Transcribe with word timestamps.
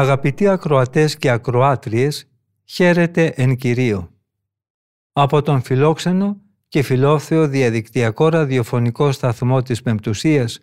Αγαπητοί 0.00 0.48
ακροατές 0.48 1.16
και 1.16 1.30
ακροάτριες, 1.30 2.28
χαίρετε 2.64 3.26
εν 3.36 3.56
Κυρίω. 3.56 4.10
Από 5.12 5.42
τον 5.42 5.62
φιλόξενο 5.62 6.36
και 6.68 6.82
φιλόθεο 6.82 7.48
διαδικτυακό 7.48 8.28
ραδιοφωνικό 8.28 9.12
σταθμό 9.12 9.62
της 9.62 9.82
Πεμπτουσίας 9.82 10.60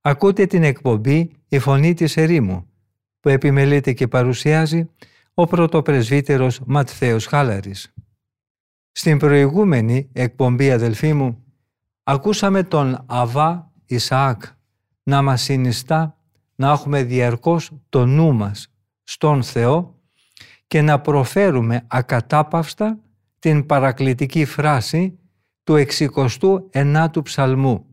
ακούτε 0.00 0.46
την 0.46 0.62
εκπομπή 0.62 1.30
«Η 1.48 1.58
Φωνή 1.58 1.94
της 1.94 2.16
Ερήμου» 2.16 2.68
που 3.20 3.28
επιμελείται 3.28 3.92
και 3.92 4.08
παρουσιάζει 4.08 4.90
ο 5.34 5.46
πρωτοπρεσβύτερος 5.46 6.60
Ματθαίος 6.66 7.26
Χάλαρης. 7.26 7.94
Στην 8.92 9.18
προηγούμενη 9.18 10.08
εκπομπή 10.12 10.70
αδελφοί 10.70 11.12
μου 11.12 11.44
ακούσαμε 12.02 12.62
τον 12.62 13.04
Αβά 13.06 13.70
Ισαάκ 13.86 14.42
να 15.02 15.22
μας 15.22 15.42
συνιστά 15.42 16.18
να 16.54 16.70
έχουμε 16.70 17.02
διαρκώς 17.02 17.70
το 17.88 18.06
νου 18.06 18.32
μας 18.32 18.68
στον 19.04 19.42
Θεό 19.42 20.00
και 20.66 20.82
να 20.82 21.00
προφέρουμε 21.00 21.86
ακατάπαυστα 21.88 22.98
την 23.38 23.66
παρακλητική 23.66 24.44
φράση 24.44 25.18
του 25.62 25.84
69ου 26.72 27.22
ψαλμού 27.22 27.86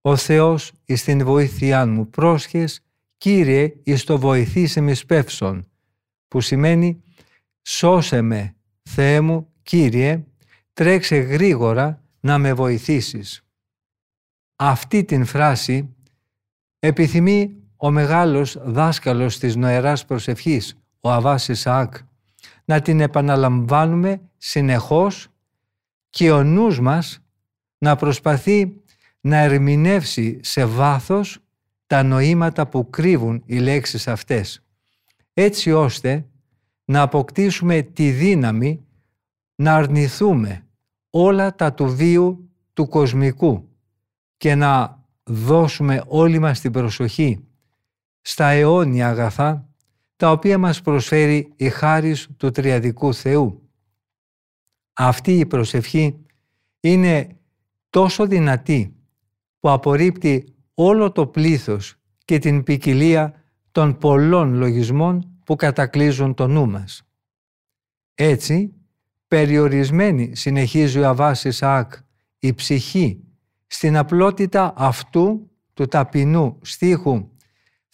«Ο 0.00 0.16
Θεός 0.16 0.72
εις 0.84 1.04
την 1.04 1.24
βοήθειά 1.24 1.86
μου 1.86 2.10
πρόσχες, 2.10 2.80
Κύριε 3.16 3.72
εις 3.82 4.04
το 4.04 4.18
βοηθήσε 4.18 4.80
με 4.80 4.94
σπεύσον» 4.94 5.66
που 6.28 6.40
σημαίνει 6.40 7.02
«Σώσε 7.62 8.20
με, 8.20 8.56
Θεέ 8.82 9.20
μου, 9.20 9.52
Κύριε, 9.62 10.24
τρέξε 10.72 11.16
γρήγορα 11.16 12.02
να 12.20 12.38
με 12.38 12.52
βοηθήσεις». 12.52 13.44
Αυτή 14.56 15.04
την 15.04 15.24
φράση 15.24 15.94
επιθυμεί 16.78 17.61
ο 17.84 17.90
μεγάλος 17.90 18.56
δάσκαλος 18.60 19.38
της 19.38 19.56
νοεράς 19.56 20.04
προσευχής, 20.04 20.76
ο 21.00 21.10
Αβάς 21.10 21.48
Ισαάκ, 21.48 21.94
να 22.64 22.80
την 22.80 23.00
επαναλαμβάνουμε 23.00 24.20
συνεχώς 24.36 25.28
και 26.10 26.30
ο 26.30 26.42
νους 26.42 26.80
μας 26.80 27.20
να 27.78 27.96
προσπαθεί 27.96 28.76
να 29.20 29.36
ερμηνεύσει 29.36 30.40
σε 30.42 30.64
βάθος 30.64 31.38
τα 31.86 32.02
νοήματα 32.02 32.66
που 32.66 32.90
κρύβουν 32.90 33.42
οι 33.46 33.58
λέξεις 33.58 34.08
αυτές, 34.08 34.64
έτσι 35.34 35.72
ώστε 35.72 36.26
να 36.84 37.02
αποκτήσουμε 37.02 37.82
τη 37.82 38.10
δύναμη 38.10 38.84
να 39.54 39.74
αρνηθούμε 39.74 40.66
όλα 41.10 41.54
τα 41.54 41.72
του 41.72 41.86
βίου 41.86 42.50
του 42.72 42.88
κοσμικού 42.88 43.68
και 44.36 44.54
να 44.54 45.02
δώσουμε 45.22 46.02
όλη 46.06 46.38
μας 46.38 46.60
την 46.60 46.72
προσοχή 46.72 47.46
στα 48.22 48.46
αιώνια 48.46 49.08
αγαθά 49.08 49.68
τα 50.16 50.30
οποία 50.30 50.58
μας 50.58 50.82
προσφέρει 50.82 51.52
η 51.56 51.68
χάρις 51.68 52.28
του 52.36 52.50
Τριαδικού 52.50 53.14
Θεού. 53.14 53.70
Αυτή 54.92 55.38
η 55.38 55.46
προσευχή 55.46 56.26
είναι 56.80 57.36
τόσο 57.90 58.26
δυνατή 58.26 58.96
που 59.58 59.70
απορρίπτει 59.70 60.54
όλο 60.74 61.12
το 61.12 61.26
πλήθος 61.26 61.96
και 62.24 62.38
την 62.38 62.62
ποικιλία 62.62 63.34
των 63.72 63.98
πολλών 63.98 64.54
λογισμών 64.54 65.40
που 65.44 65.56
κατακλείζουν 65.56 66.34
το 66.34 66.46
νου 66.46 66.68
μας. 66.68 67.02
Έτσι, 68.14 68.74
περιορισμένη 69.28 70.36
συνεχίζει 70.36 70.98
ο 70.98 71.08
Αβάς 71.08 71.44
Ισαάκ 71.44 71.92
η 72.38 72.54
ψυχή 72.54 73.24
στην 73.66 73.96
απλότητα 73.96 74.72
αυτού 74.76 75.50
του 75.74 75.86
ταπεινού 75.86 76.58
στίχου 76.62 77.31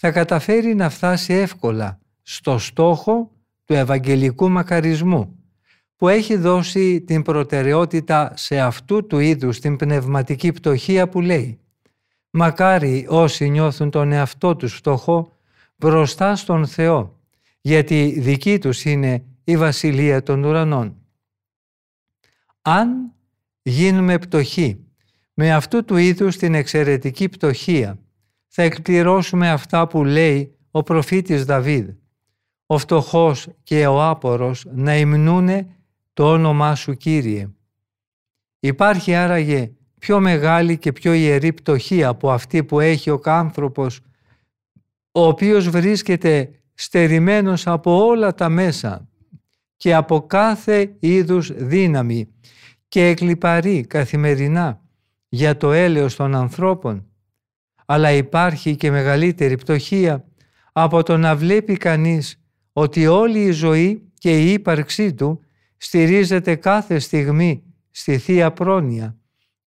θα 0.01 0.11
καταφέρει 0.11 0.75
να 0.75 0.91
φτάσει 0.91 1.33
εύκολα 1.33 1.99
στο 2.23 2.59
στόχο 2.59 3.31
του 3.65 3.75
Ευαγγελικού 3.75 4.51
Μακαρισμού 4.51 5.39
που 5.97 6.09
έχει 6.09 6.37
δώσει 6.37 7.01
την 7.01 7.23
προτεραιότητα 7.23 8.33
σε 8.37 8.61
αυτού 8.61 9.07
του 9.07 9.19
είδους 9.19 9.59
την 9.61 9.77
πνευματική 9.77 10.53
πτωχία 10.53 11.09
που 11.09 11.21
λέει 11.21 11.61
«Μακάρι 12.31 13.07
όσοι 13.09 13.49
νιώθουν 13.49 13.91
τον 13.91 14.13
εαυτό 14.13 14.57
τους 14.57 14.75
φτωχό 14.75 15.37
μπροστά 15.77 16.37
στον 16.37 16.67
Θεό, 16.67 17.19
γιατί 17.61 18.17
δική 18.19 18.59
τους 18.59 18.85
είναι 18.85 19.25
η 19.45 19.57
Βασιλεία 19.57 20.23
των 20.23 20.45
Ουρανών». 20.45 20.97
Αν 22.63 23.13
γίνουμε 23.63 24.19
πτωχοί 24.19 24.85
με 25.35 25.53
αυτού 25.53 25.85
του 25.85 25.97
είδους 25.97 26.37
την 26.37 26.55
εξαιρετική 26.55 27.29
πτωχία, 27.29 27.99
θα 28.49 28.63
εκπληρώσουμε 28.63 29.51
αυτά 29.51 29.87
που 29.87 30.05
λέει 30.05 30.57
ο 30.71 30.83
προφήτης 30.83 31.45
Δαβίδ. 31.45 31.89
Ο 32.67 32.79
φτωχός 32.79 33.49
και 33.63 33.87
ο 33.87 34.09
άπορος 34.09 34.65
να 34.71 34.97
υμνούνε 34.97 35.67
το 36.13 36.33
όνομά 36.33 36.75
σου 36.75 36.95
Κύριε. 36.95 37.49
Υπάρχει 38.61 39.15
άραγε 39.15 39.73
πιο 39.99 40.21
μεγάλη 40.21 40.79
και 40.79 40.93
πιο 40.93 41.13
ιερή 41.13 41.53
πτωχή 41.53 42.05
από 42.05 42.31
αυτή 42.31 42.65
που 42.65 42.81
έχει 42.81 43.11
ο 43.11 43.21
άνθρωπος 43.25 44.01
ο 45.13 45.27
οποίος 45.27 45.69
βρίσκεται 45.69 46.51
στερημένος 46.75 47.67
από 47.67 48.07
όλα 48.07 48.35
τα 48.35 48.49
μέσα 48.49 49.09
και 49.77 49.95
από 49.95 50.27
κάθε 50.27 50.97
είδους 50.99 51.53
δύναμη 51.55 52.29
και 52.89 53.07
εκλυπαρεί 53.07 53.87
καθημερινά 53.87 54.83
για 55.29 55.57
το 55.57 55.73
έλεος 55.73 56.17
των 56.17 56.35
ανθρώπων. 56.35 57.08
Αλλά 57.91 58.13
υπάρχει 58.13 58.77
και 58.77 58.91
μεγαλύτερη 58.91 59.57
πτωχία 59.57 60.25
από 60.73 61.03
το 61.03 61.17
να 61.17 61.37
βλέπει 61.37 61.77
κανείς 61.77 62.41
ότι 62.73 63.07
όλη 63.07 63.45
η 63.45 63.51
ζωή 63.51 64.13
και 64.19 64.45
η 64.45 64.53
ύπαρξή 64.53 65.15
του 65.15 65.41
στηρίζεται 65.77 66.55
κάθε 66.55 66.99
στιγμή 66.99 67.63
στη 67.91 68.19
Θεία 68.19 68.53
Πρόνοια 68.53 69.17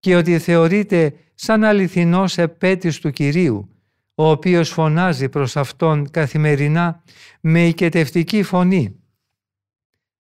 και 0.01 0.17
ότι 0.17 0.39
θεωρείται 0.39 1.15
σαν 1.35 1.65
αληθινός 1.65 2.39
επέτης 2.39 2.99
του 2.99 3.11
Κυρίου, 3.11 3.69
ο 4.15 4.31
οποίος 4.31 4.71
φωνάζει 4.71 5.29
προς 5.29 5.57
Αυτόν 5.57 6.11
καθημερινά 6.11 7.03
με 7.41 7.67
οικετευτική 7.67 8.43
φωνή. 8.43 9.01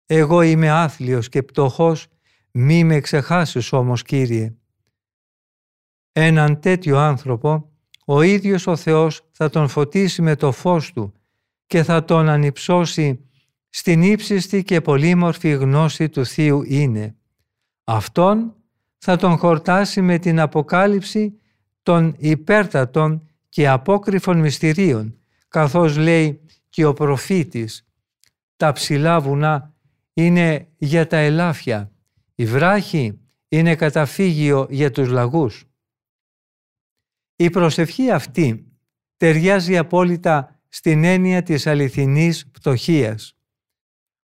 «Εγώ 0.06 0.42
είμαι 0.42 0.70
άθλιος 0.70 1.28
και 1.28 1.42
πτωχός, 1.42 2.06
μη 2.50 2.84
με 2.84 3.00
ξεχάσεις 3.00 3.72
όμως 3.72 4.02
Κύριε». 4.02 4.54
Έναν 6.12 6.60
τέτοιο 6.60 6.98
άνθρωπο, 6.98 7.69
ο 8.12 8.22
ίδιος 8.22 8.66
ο 8.66 8.76
Θεός 8.76 9.20
θα 9.30 9.50
τον 9.50 9.68
φωτίσει 9.68 10.22
με 10.22 10.36
το 10.36 10.52
φως 10.52 10.92
Του 10.92 11.12
και 11.66 11.82
θα 11.82 12.04
τον 12.04 12.28
ανυψώσει 12.28 13.24
στην 13.68 14.02
ύψιστη 14.02 14.62
και 14.62 14.80
πολύμορφη 14.80 15.50
γνώση 15.50 16.08
του 16.08 16.26
Θείου 16.26 16.62
είναι. 16.62 17.16
Αυτόν 17.84 18.54
θα 18.98 19.16
τον 19.16 19.36
χορτάσει 19.36 20.00
με 20.00 20.18
την 20.18 20.40
αποκάλυψη 20.40 21.38
των 21.82 22.14
υπέρτατων 22.18 23.28
και 23.48 23.68
απόκριφων 23.68 24.38
μυστηρίων, 24.38 25.18
καθώς 25.48 25.96
λέει 25.96 26.40
και 26.68 26.84
ο 26.84 26.92
προφήτης 26.92 27.86
«Τα 28.56 28.72
ψηλά 28.72 29.20
βουνά 29.20 29.74
είναι 30.12 30.68
για 30.76 31.06
τα 31.06 31.16
ελάφια, 31.16 31.90
η 32.34 32.44
βράχη 32.44 33.18
είναι 33.48 33.74
καταφύγιο 33.74 34.66
για 34.70 34.90
τους 34.90 35.08
λαγούς». 35.08 35.69
Η 37.40 37.50
προσευχή 37.50 38.10
αυτή 38.10 38.66
ταιριάζει 39.16 39.78
απόλυτα 39.78 40.60
στην 40.68 41.04
έννοια 41.04 41.42
της 41.42 41.66
αληθινής 41.66 42.50
πτωχίας. 42.50 43.36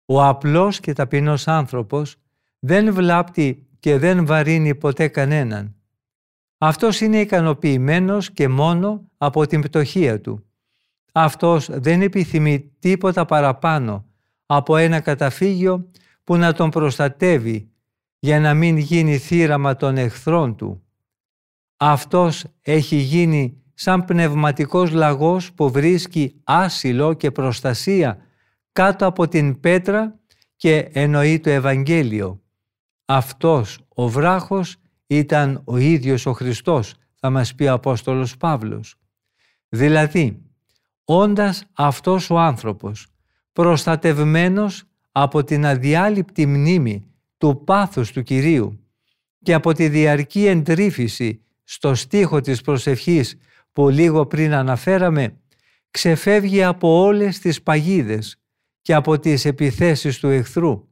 Ο 0.05 0.23
απλός 0.23 0.79
και 0.79 0.93
ταπεινός 0.93 1.47
άνθρωπος 1.47 2.15
δεν 2.59 2.93
βλάπτει 2.93 3.67
και 3.79 3.97
δεν 3.97 4.25
βαρύνει 4.25 4.75
ποτέ 4.75 5.07
κανέναν. 5.07 5.75
Αυτός 6.57 7.01
είναι 7.01 7.19
ικανοποιημένος 7.19 8.31
και 8.31 8.47
μόνο 8.47 9.09
από 9.17 9.47
την 9.47 9.61
πτωχία 9.61 10.21
του. 10.21 10.45
Αυτός 11.11 11.69
δεν 11.71 12.01
επιθυμεί 12.01 12.71
τίποτα 12.79 13.25
παραπάνω 13.25 14.05
από 14.45 14.77
ένα 14.77 14.99
καταφύγιο 14.99 15.91
που 16.23 16.37
να 16.37 16.53
τον 16.53 16.69
προστατεύει 16.69 17.71
για 18.19 18.39
να 18.39 18.53
μην 18.53 18.77
γίνει 18.77 19.17
θύραμα 19.17 19.75
των 19.75 19.97
εχθρών 19.97 20.55
του. 20.55 20.82
Αυτός 21.85 22.45
έχει 22.61 22.95
γίνει 22.95 23.61
σαν 23.73 24.05
πνευματικός 24.05 24.91
λαγός 24.91 25.53
που 25.53 25.71
βρίσκει 25.71 26.41
άσυλο 26.43 27.13
και 27.13 27.31
προστασία 27.31 28.17
κάτω 28.71 29.05
από 29.05 29.27
την 29.27 29.59
πέτρα 29.59 30.19
και 30.55 30.89
εννοεί 30.93 31.39
το 31.39 31.49
Ευαγγέλιο. 31.49 32.41
Αυτός 33.05 33.79
ο 33.87 34.07
βράχος 34.07 34.75
ήταν 35.07 35.61
ο 35.65 35.77
ίδιος 35.77 36.25
ο 36.25 36.33
Χριστός, 36.33 36.93
θα 37.15 37.29
μας 37.29 37.55
πει 37.55 37.63
ο 37.63 37.73
Απόστολος 37.73 38.37
Παύλος. 38.37 38.95
Δηλαδή, 39.69 40.41
όντας 41.03 41.65
αυτός 41.73 42.29
ο 42.29 42.39
άνθρωπος 42.39 43.07
προστατευμένος 43.53 44.83
από 45.11 45.43
την 45.43 45.65
αδιάλειπτη 45.65 46.45
μνήμη 46.45 47.05
του 47.37 47.63
πάθους 47.63 48.11
του 48.11 48.23
Κυρίου 48.23 48.79
και 49.43 49.53
από 49.53 49.73
τη 49.73 49.87
διαρκή 49.87 50.45
εντρίφηση 50.45 51.37
στο 51.63 51.95
στίχο 51.95 52.41
της 52.41 52.61
προσευχής 52.61 53.37
που 53.71 53.89
λίγο 53.89 54.25
πριν 54.25 54.53
αναφέραμε, 54.53 55.41
ξεφεύγει 55.91 56.63
από 56.63 57.01
όλες 57.01 57.39
τις 57.39 57.63
παγίδες 57.63 58.37
και 58.81 58.93
από 58.93 59.19
τις 59.19 59.45
επιθέσεις 59.45 60.19
του 60.19 60.27
εχθρού. 60.27 60.87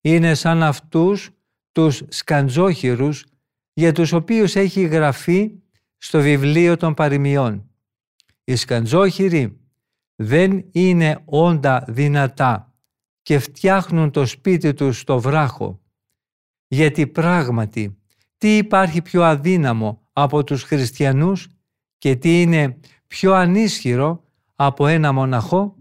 Είναι 0.00 0.34
σαν 0.34 0.62
αυτούς 0.62 1.30
τους 1.72 2.02
σκαντζόχυρους 2.08 3.24
για 3.72 3.92
τους 3.92 4.12
οποίους 4.12 4.56
έχει 4.56 4.82
γραφεί 4.82 5.52
στο 5.96 6.20
βιβλίο 6.20 6.76
των 6.76 6.94
παροιμιών. 6.94 7.70
Οι 8.44 8.56
σκαντζόχυροι 8.56 9.60
δεν 10.16 10.64
είναι 10.72 11.22
όντα 11.24 11.84
δυνατά 11.88 12.74
και 13.22 13.38
φτιάχνουν 13.38 14.10
το 14.10 14.26
σπίτι 14.26 14.74
τους 14.74 14.98
στο 14.98 15.20
βράχο. 15.20 15.80
Γιατί 16.68 17.06
πράγματι 17.06 17.97
τι 18.38 18.56
υπάρχει 18.56 19.02
πιο 19.02 19.22
αδύναμο 19.24 20.08
από 20.12 20.44
τους 20.44 20.62
χριστιανούς 20.62 21.48
και 21.98 22.16
τι 22.16 22.40
είναι 22.40 22.78
πιο 23.06 23.32
ανίσχυρο 23.34 24.24
από 24.54 24.86
ένα 24.86 25.12
μοναχό; 25.12 25.76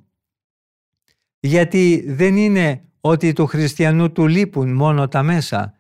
Γιατί 1.40 2.04
δεν 2.08 2.38
είναι 2.38 2.82
ότι 3.02 3.34
του 3.34 3.46
χριστιανού 3.46 4.12
του 4.12 4.28
λείπουν 4.28 4.74
μόνο 4.74 5.08
τα 5.08 5.24
μέσα 5.24 5.74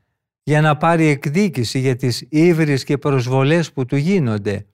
για 0.43 0.61
να 0.61 0.77
πάρει 0.77 1.05
εκδίκηση 1.05 1.79
για 1.79 1.95
τις 1.95 2.25
ύβρις 2.29 2.83
και 2.83 2.97
προσβολές 2.97 3.71
που 3.71 3.85
του 3.85 3.95
γίνονται, 3.95 4.65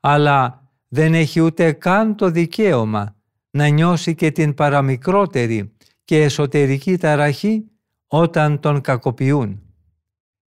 αλλά 0.00 0.68
δεν 0.88 1.14
έχει 1.14 1.40
ούτε 1.40 1.72
καν 1.72 2.16
το 2.16 2.30
δικαίωμα 2.30 3.16
να 3.50 3.66
νιώσει 3.66 4.14
και 4.14 4.30
την 4.30 4.54
παραμικρότερη 4.54 5.72
και 6.04 6.22
εσωτερική 6.22 6.96
ταραχή 6.96 7.64
όταν 8.06 8.60
τον 8.60 8.80
κακοποιούν. 8.80 9.69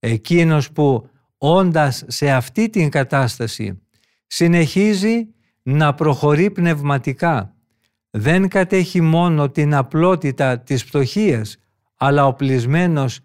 Εκείνος 0.05 0.71
που 0.71 1.09
όντας 1.37 2.03
σε 2.07 2.31
αυτή 2.31 2.69
την 2.69 2.89
κατάσταση 2.89 3.81
συνεχίζει 4.27 5.27
να 5.63 5.93
προχωρεί 5.93 6.51
πνευματικά, 6.51 7.55
δεν 8.09 8.47
κατέχει 8.47 9.01
μόνο 9.01 9.49
την 9.49 9.73
απλότητα 9.73 10.59
της 10.59 10.85
πτωχίας, 10.85 11.57
αλλά 11.95 12.25
οπλισμένος 12.25 13.19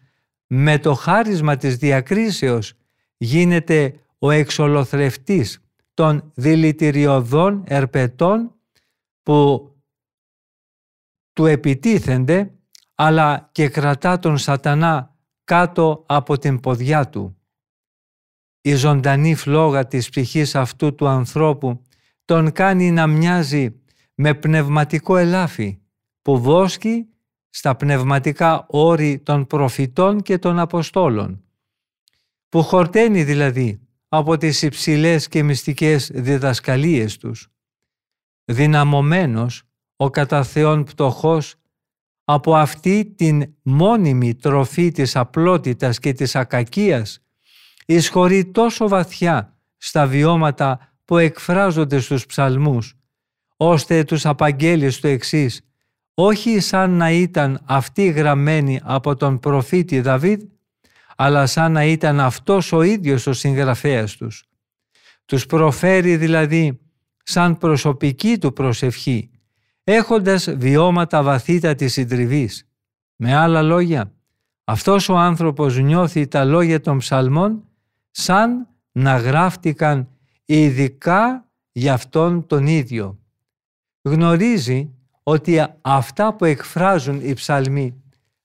με 0.47 0.79
το 0.79 0.95
χάρισμα 0.95 1.57
της 1.57 1.77
διακρίσεως 1.77 2.73
γίνεται 3.17 3.95
ο 4.19 4.31
εξολοθρευτής 4.31 5.65
των 5.95 6.33
δηλητηριωδών 6.35 7.65
ερπετών 7.67 8.55
που 9.23 9.71
του 11.33 11.47
επιτίθενται 11.47 12.53
αλλά 12.95 13.49
και 13.53 13.69
κρατά 13.69 14.19
τον 14.19 14.39
σατανά 14.39 15.17
κάτω 15.49 16.05
από 16.07 16.39
την 16.39 16.61
ποδιά 16.61 17.09
του. 17.09 17.37
Η 18.61 18.75
ζωντανή 18.75 19.35
φλόγα 19.35 19.87
της 19.87 20.09
ψυχής 20.09 20.55
αυτού 20.55 20.95
του 20.95 21.07
ανθρώπου 21.07 21.83
τον 22.25 22.53
κάνει 22.53 22.91
να 22.91 23.07
μοιάζει 23.07 23.83
με 24.15 24.35
πνευματικό 24.35 25.17
ελάφι 25.17 25.81
που 26.23 26.41
βόσκει 26.41 27.09
στα 27.49 27.77
πνευματικά 27.77 28.67
όρη 28.69 29.19
των 29.19 29.47
προφητών 29.47 30.23
και 30.23 30.39
των 30.39 30.59
Αποστόλων, 30.59 31.45
που 32.49 32.63
χορταίνει 32.63 33.25
δηλαδή 33.25 33.81
από 34.09 34.37
τις 34.37 34.63
υψηλές 34.63 35.29
και 35.29 35.43
μυστικές 35.43 36.11
διδασκαλίες 36.15 37.17
τους. 37.17 37.49
Δυναμωμένος 38.45 39.63
ο 39.97 40.11
κατά 40.11 40.43
Θεόν 40.43 40.85
πτωχός 40.85 41.55
από 42.31 42.55
αυτή 42.55 43.15
την 43.17 43.55
μόνιμη 43.63 44.35
τροφή 44.35 44.91
της 44.91 45.17
απλότητας 45.17 45.99
και 45.99 46.13
της 46.13 46.37
ακακίας 46.37 47.19
εισχωρεί 47.87 48.45
τόσο 48.45 48.89
βαθιά 48.89 49.57
στα 49.77 50.07
βιώματα 50.07 50.93
που 51.05 51.17
εκφράζονται 51.19 51.99
στους 51.99 52.27
ψαλμούς, 52.27 52.95
ώστε 53.57 54.05
τους 54.05 54.27
απαγγέλει 54.27 54.91
στο 54.91 55.09
εξής 55.09 55.61
όχι 56.15 56.61
σαν 56.61 56.91
να 56.91 57.11
ήταν 57.11 57.61
αυτοί 57.65 58.07
γραμμένοι 58.07 58.81
από 58.83 59.17
τον 59.17 59.39
προφήτη 59.39 60.01
Δαβίδ, 60.01 60.43
αλλά 61.17 61.47
σαν 61.47 61.73
να 61.73 61.85
ήταν 61.85 62.21
αυτός 62.21 62.73
ο 62.73 62.83
ίδιος 62.83 63.27
ο 63.27 63.33
συγγραφέας 63.33 64.17
τους. 64.17 64.45
Τους 65.25 65.47
προφέρει 65.47 66.17
δηλαδή 66.17 66.81
σαν 67.23 67.59
προσωπική 67.59 68.39
του 68.39 68.53
προσευχή, 68.53 69.31
έχοντας 69.91 70.49
βιώματα 70.57 71.23
βαθύτατης 71.23 71.93
συντριβής. 71.93 72.69
Με 73.17 73.35
άλλα 73.35 73.63
λόγια, 73.63 74.13
αυτός 74.65 75.09
ο 75.09 75.17
άνθρωπος 75.17 75.79
νιώθει 75.79 76.27
τα 76.27 76.45
λόγια 76.45 76.81
των 76.81 76.99
ψαλμών 76.99 77.65
σαν 78.11 78.69
να 78.93 79.17
γράφτηκαν 79.17 80.09
ειδικά 80.45 81.49
για 81.73 81.93
αυτόν 81.93 82.47
τον 82.47 82.67
ίδιο. 82.67 83.19
Γνωρίζει 84.03 84.91
ότι 85.23 85.67
αυτά 85.81 86.35
που 86.35 86.45
εκφράζουν 86.45 87.21
οι 87.23 87.33
ψαλμοί 87.35 88.03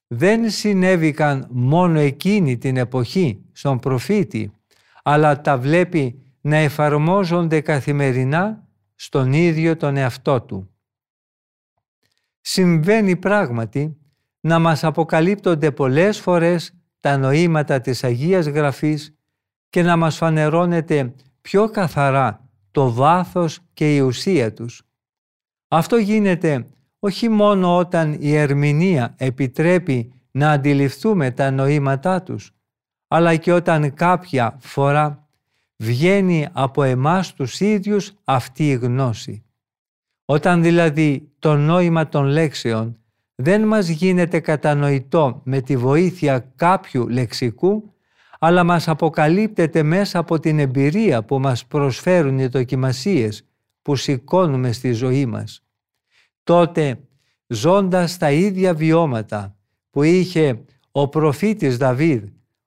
δεν 0.08 0.50
συνέβηκαν 0.50 1.48
μόνο 1.50 2.00
εκείνη 2.00 2.58
την 2.58 2.78
εποχή 2.78 3.42
στον 3.52 3.80
προφήτη, 3.80 4.52
αλλά 5.04 5.42
τα 5.42 5.58
βλέπει 5.58 6.22
να 6.42 6.56
εφαρμόζονται 6.56 7.62
καθημερινά 7.62 8.68
στον 8.96 9.34
ίδιο 9.34 9.78
τον 9.78 9.98
εαυτό 9.98 10.42
του. 10.42 10.68
Συμβαίνει 12.46 13.16
πράγματι 13.16 13.98
να 14.40 14.60
μας 14.60 14.84
αποκαλύπτονται 14.84 15.72
πολλές 15.72 16.20
φορές 16.20 16.74
τα 17.00 17.18
νοήματα 17.18 17.82
της 17.82 18.04
Αγίας 18.04 18.48
Γραφής 18.48 19.18
και 19.70 19.84
να 19.84 19.98
μας 19.98 20.18
φανερώνεται 20.18 21.14
πιο 21.42 21.70
καθαρά 21.70 22.50
το 22.72 22.94
βάθος 22.94 23.60
και 23.74 23.96
η 23.96 24.00
ουσία 24.00 24.54
τους. 24.54 24.82
Αυτό 25.68 25.98
γίνεται 25.98 26.68
όχι 27.00 27.30
μόνο 27.30 27.78
όταν 27.78 28.18
η 28.20 28.36
ερμηνεία 28.36 29.14
επιτρέπει 29.18 30.14
να 30.32 30.52
αντιληφθούμε 30.52 31.32
τα 31.32 31.52
νοήματά 31.52 32.24
τους, 32.24 32.52
αλλά 33.08 33.36
και 33.36 33.52
όταν 33.52 33.94
κάποια 33.94 34.58
φορά 34.60 35.28
βγαίνει 35.78 36.48
από 36.52 36.84
εμάς 36.84 37.34
τους 37.34 37.60
ίδιους 37.60 38.14
αυτή 38.24 38.70
η 38.70 38.74
γνώση. 38.74 39.44
Όταν 40.26 40.62
δηλαδή 40.62 41.32
το 41.40 41.56
νόημα 41.56 42.10
των 42.10 42.26
λέξεων 42.26 42.98
δεν 43.36 43.64
μας 43.64 43.88
γίνεται 43.88 44.40
κατανοητό 44.40 45.42
με 45.44 45.62
τη 45.62 45.78
βοήθεια 45.78 46.52
κάποιου 46.56 47.10
λεξικού, 47.10 47.94
αλλά 48.40 48.64
μας 48.64 48.88
αποκαλύπτεται 48.88 49.84
μέσα 49.84 50.20
από 50.20 50.40
την 50.40 50.60
εμπειρία 50.60 51.24
που 51.24 51.40
μας 51.40 51.66
προσφέρουν 51.66 52.40
οι 52.40 52.48
δοκιμασίες 52.48 53.46
που 53.82 53.96
σηκώνουμε 53.96 54.72
στη 54.72 54.92
ζωή 54.92 55.26
μας. 55.26 55.64
Τότε 56.44 57.00
ζώντας 57.48 58.18
τα 58.18 58.32
ίδια 58.32 58.74
βιώματα 58.74 59.56
που 59.90 60.04
είχε 60.04 60.64
ο 60.92 61.08
προφήτης 61.08 61.78
Δαβίδ 61.78 62.24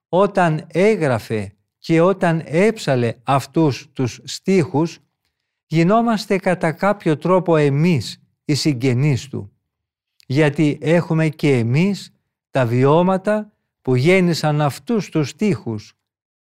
όταν 0.09 0.65
έγραφε 0.67 1.53
και 1.77 2.01
όταν 2.01 2.41
έψαλε 2.45 3.13
αυτούς 3.23 3.91
τους 3.93 4.19
στίχους, 4.23 4.99
γινόμαστε 5.67 6.37
κατά 6.37 6.71
κάποιο 6.71 7.17
τρόπο 7.17 7.55
εμείς 7.55 8.21
οι 8.45 8.53
συγγενείς 8.53 9.27
του. 9.27 9.51
Γιατί 10.27 10.77
έχουμε 10.81 11.29
και 11.29 11.57
εμείς 11.57 12.11
τα 12.51 12.65
βιώματα 12.65 13.51
που 13.81 13.95
γέννησαν 13.95 14.61
αυτούς 14.61 15.09
τους 15.09 15.29
στίχους. 15.29 15.93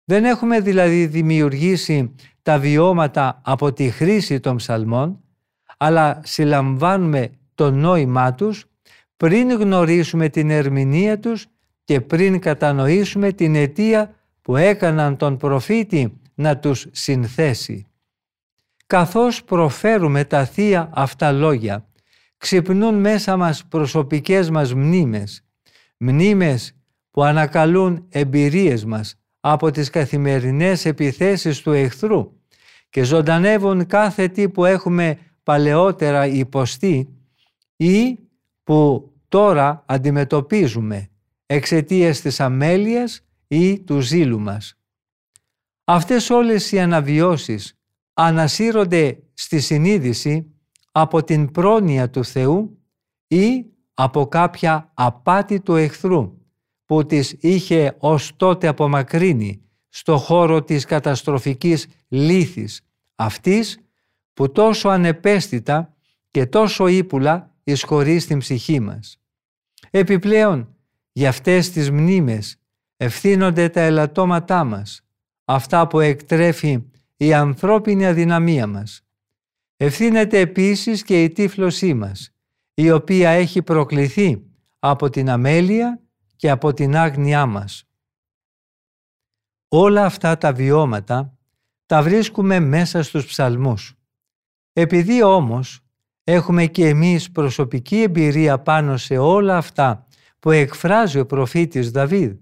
Δεν 0.04 0.25
έχουμε 0.25 0.61
δηλαδή 0.61 1.07
δημιουργήσει 1.07 2.14
τα 2.42 2.59
βιώματα 2.59 3.40
από 3.45 3.73
τη 3.73 3.90
χρήση 3.90 4.40
των 4.40 4.57
ψαλμών, 4.57 5.21
αλλά 5.76 6.21
συλλαμβάνουμε 6.25 7.31
το 7.54 7.71
νόημά 7.71 8.35
τους 8.35 8.66
πριν 9.16 9.50
γνωρίσουμε 9.50 10.28
την 10.28 10.50
ερμηνεία 10.50 11.19
τους 11.19 11.47
και 11.85 12.00
πριν 12.00 12.40
κατανοήσουμε 12.40 13.33
την 13.33 13.54
αιτία 13.54 14.14
που 14.42 14.57
έκαναν 14.57 15.16
τον 15.16 15.37
προφήτη 15.37 16.21
να 16.35 16.59
τους 16.59 16.87
συνθέσει. 16.90 17.91
Καθώς 18.92 19.44
προφέρουμε 19.44 20.25
τα 20.25 20.44
θεία 20.44 20.90
αυτά 20.94 21.32
λόγια, 21.32 21.88
ξυπνούν 22.37 22.94
μέσα 22.94 23.37
μας 23.37 23.66
προσωπικές 23.66 24.50
μας 24.50 24.75
μνήμες, 24.75 25.44
μνήμες 25.99 26.76
που 27.11 27.22
ανακαλούν 27.22 28.06
εμπειρίες 28.08 28.84
μας 28.84 29.20
από 29.40 29.70
τις 29.70 29.90
καθημερινές 29.90 30.84
επιθέσεις 30.84 31.61
του 31.61 31.72
εχθρού 31.72 32.32
και 32.90 33.02
ζωντανεύουν 33.02 33.87
κάθε 33.87 34.28
τι 34.28 34.49
που 34.49 34.64
έχουμε 34.64 35.18
παλαιότερα 35.42 36.26
υποστεί 36.26 37.08
ή 37.76 38.18
που 38.64 39.11
τώρα 39.28 39.84
αντιμετωπίζουμε 39.87 41.11
εξαιτίας 41.46 42.20
της 42.20 42.40
αμέλειας 42.40 43.26
ή 43.49 43.80
του 43.80 44.00
ζήλου 44.00 44.40
μας. 44.40 44.78
Αυτές 45.84 46.30
όλες 46.30 46.72
οι 46.72 46.80
αναβιώσεις 46.80 47.76
ανασύρονται 48.14 49.23
στη 49.35 49.61
συνείδηση 49.61 50.52
από 50.92 51.25
την 51.25 51.50
πρόνοια 51.50 52.11
του 52.11 52.25
Θεού 52.25 52.78
ή 53.26 53.66
από 53.95 54.26
κάποια 54.26 54.90
απάτη 54.95 55.61
του 55.61 55.75
εχθρού 55.75 56.38
που 56.85 57.07
τις 57.07 57.37
είχε 57.40 57.97
ως 57.99 58.33
τότε 58.37 58.66
απομακρύνει 58.66 59.62
στο 59.88 60.16
χώρο 60.16 60.62
της 60.62 60.85
καταστροφικής 60.85 61.87
λύθης 62.09 62.81
αυτής 63.14 63.78
που 64.35 64.52
τόσο 64.52 64.88
ανεπαίσθητα 64.88 65.95
και 66.31 66.47
τόσο 66.47 66.87
ύπουλα 66.87 67.54
εισχωρείς 67.64 68.23
στην 68.23 68.38
ψυχή 68.38 68.81
μας. 68.81 69.21
Επιπλέον, 69.90 70.76
για 71.12 71.28
αυτές 71.28 71.71
τις 71.71 71.90
μνήμες 71.90 72.57
ευθύνονται 72.97 73.69
τα 73.69 73.81
ελαττώματά 73.81 74.64
μας, 74.64 75.02
αυτά 75.45 75.87
που 75.87 76.00
εκτρέφει 76.00 76.83
η 77.25 77.35
ανθρώπινη 77.35 78.07
αδυναμία 78.07 78.67
μας. 78.67 79.05
Ευθύνεται 79.76 80.38
επίσης 80.38 81.02
και 81.02 81.23
η 81.23 81.31
τύφλωσή 81.31 81.95
μας, 81.95 82.35
η 82.75 82.91
οποία 82.91 83.31
έχει 83.31 83.62
προκληθεί 83.62 84.43
από 84.79 85.11
την 85.11 85.31
αμέλεια 85.31 86.00
και 86.37 86.50
από 86.50 86.73
την 86.73 86.97
άγνοιά 86.97 87.47
μας. 87.47 87.85
Όλα 89.69 90.05
αυτά 90.05 90.38
τα 90.38 90.52
βιώματα 90.52 91.38
τα 91.87 92.02
βρίσκουμε 92.02 92.61
μέσα 92.61 93.02
στους 93.02 93.26
ψαλμούς. 93.26 93.95
Επειδή 94.73 95.23
όμως 95.23 95.81
έχουμε 96.25 96.67
και 96.67 96.88
εμείς 96.88 97.31
προσωπική 97.31 98.02
εμπειρία 98.02 98.59
πάνω 98.59 98.97
σε 98.97 99.19
όλα 99.19 99.57
αυτά 99.57 100.07
που 100.38 100.50
εκφράζει 100.50 101.19
ο 101.19 101.26
προφήτης 101.26 101.91
Δαβίδ, 101.91 102.37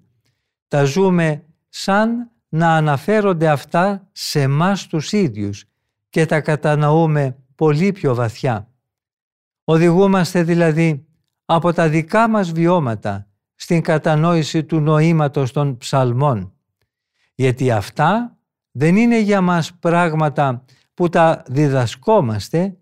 τα 0.68 0.84
ζούμε 0.84 1.44
σαν 1.68 2.30
να 2.52 2.76
αναφέρονται 2.76 3.48
αυτά 3.48 4.08
σε 4.12 4.46
μας 4.46 4.86
τους 4.86 5.12
ίδιους 5.12 5.64
και 6.08 6.26
τα 6.26 6.40
κατανοούμε 6.40 7.36
πολύ 7.54 7.92
πιο 7.92 8.14
βαθιά. 8.14 8.68
Οδηγούμαστε 9.64 10.42
δηλαδή 10.42 11.06
από 11.44 11.72
τα 11.72 11.88
δικά 11.88 12.28
μας 12.28 12.52
βιώματα 12.52 13.26
στην 13.54 13.82
κατανόηση 13.82 14.64
του 14.64 14.80
νοήματος 14.80 15.52
των 15.52 15.76
ψαλμών, 15.76 16.52
γιατί 17.34 17.70
αυτά 17.70 18.38
δεν 18.70 18.96
είναι 18.96 19.20
για 19.20 19.40
μας 19.40 19.74
πράγματα 19.74 20.64
που 20.94 21.08
τα 21.08 21.42
διδασκόμαστε, 21.46 22.76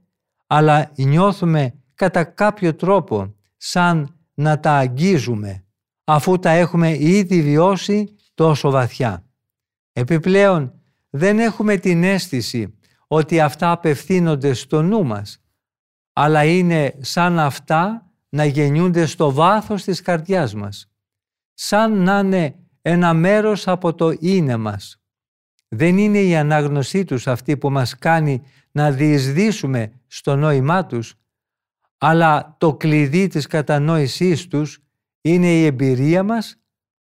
αλλά 0.47 0.91
νιώθουμε 0.97 1.75
κατά 1.95 2.25
κάποιο 2.25 2.75
τρόπο 2.75 3.35
σαν 3.57 4.17
να 4.35 4.61
τα 4.61 4.73
αγγίζουμε, 4.73 5.65
αφού 6.05 6.39
τα 6.39 6.51
έχουμε 6.51 6.97
ήδη 6.99 7.43
βιώσει 7.43 8.17
τόσο 8.35 8.71
βαθιά. 8.71 9.28
Επιπλέον, 9.99 10.81
δεν 11.11 11.39
έχουμε 11.39 11.77
την 11.77 12.05
αίσθηση 12.05 12.79
ότι 13.07 13.41
αυτά 13.41 13.71
απευθύνονται 13.71 14.53
στο 14.53 14.83
νου 14.83 15.05
μας, 15.05 15.43
αλλά 16.13 16.45
είναι 16.45 16.95
σαν 17.01 17.39
αυτά 17.39 18.11
να 18.29 18.45
γεννιούνται 18.45 19.07
στο 19.07 19.33
βάθος 19.33 19.83
της 19.85 20.01
καρδιάς 20.01 20.55
μας, 20.55 20.91
σαν 21.55 22.03
να 22.03 22.19
είναι 22.19 22.55
ένα 22.83 23.15
μέρος 23.15 23.69
από 23.69 23.95
το 23.95 24.15
είναι 24.21 24.57
μας. 24.57 25.03
Δεν 25.69 25.99
είναι 25.99 26.19
η 26.19 26.37
ανάγνωσή 26.37 27.05
τους 27.05 27.27
αυτή 27.27 27.57
που 27.57 27.71
μας 27.71 27.99
κάνει 27.99 28.43
να 28.71 28.91
διεισδύσουμε 28.91 29.93
στο 30.07 30.37
νόημά 30.37 30.87
τους, 30.87 31.15
αλλά 31.99 32.57
το 32.59 32.77
κλειδί 32.77 33.27
της 33.27 33.47
κατανόησής 33.47 34.47
τους 34.47 34.83
είναι 35.21 35.47
η 35.47 35.65
εμπειρία 35.65 36.23
μας 36.23 36.57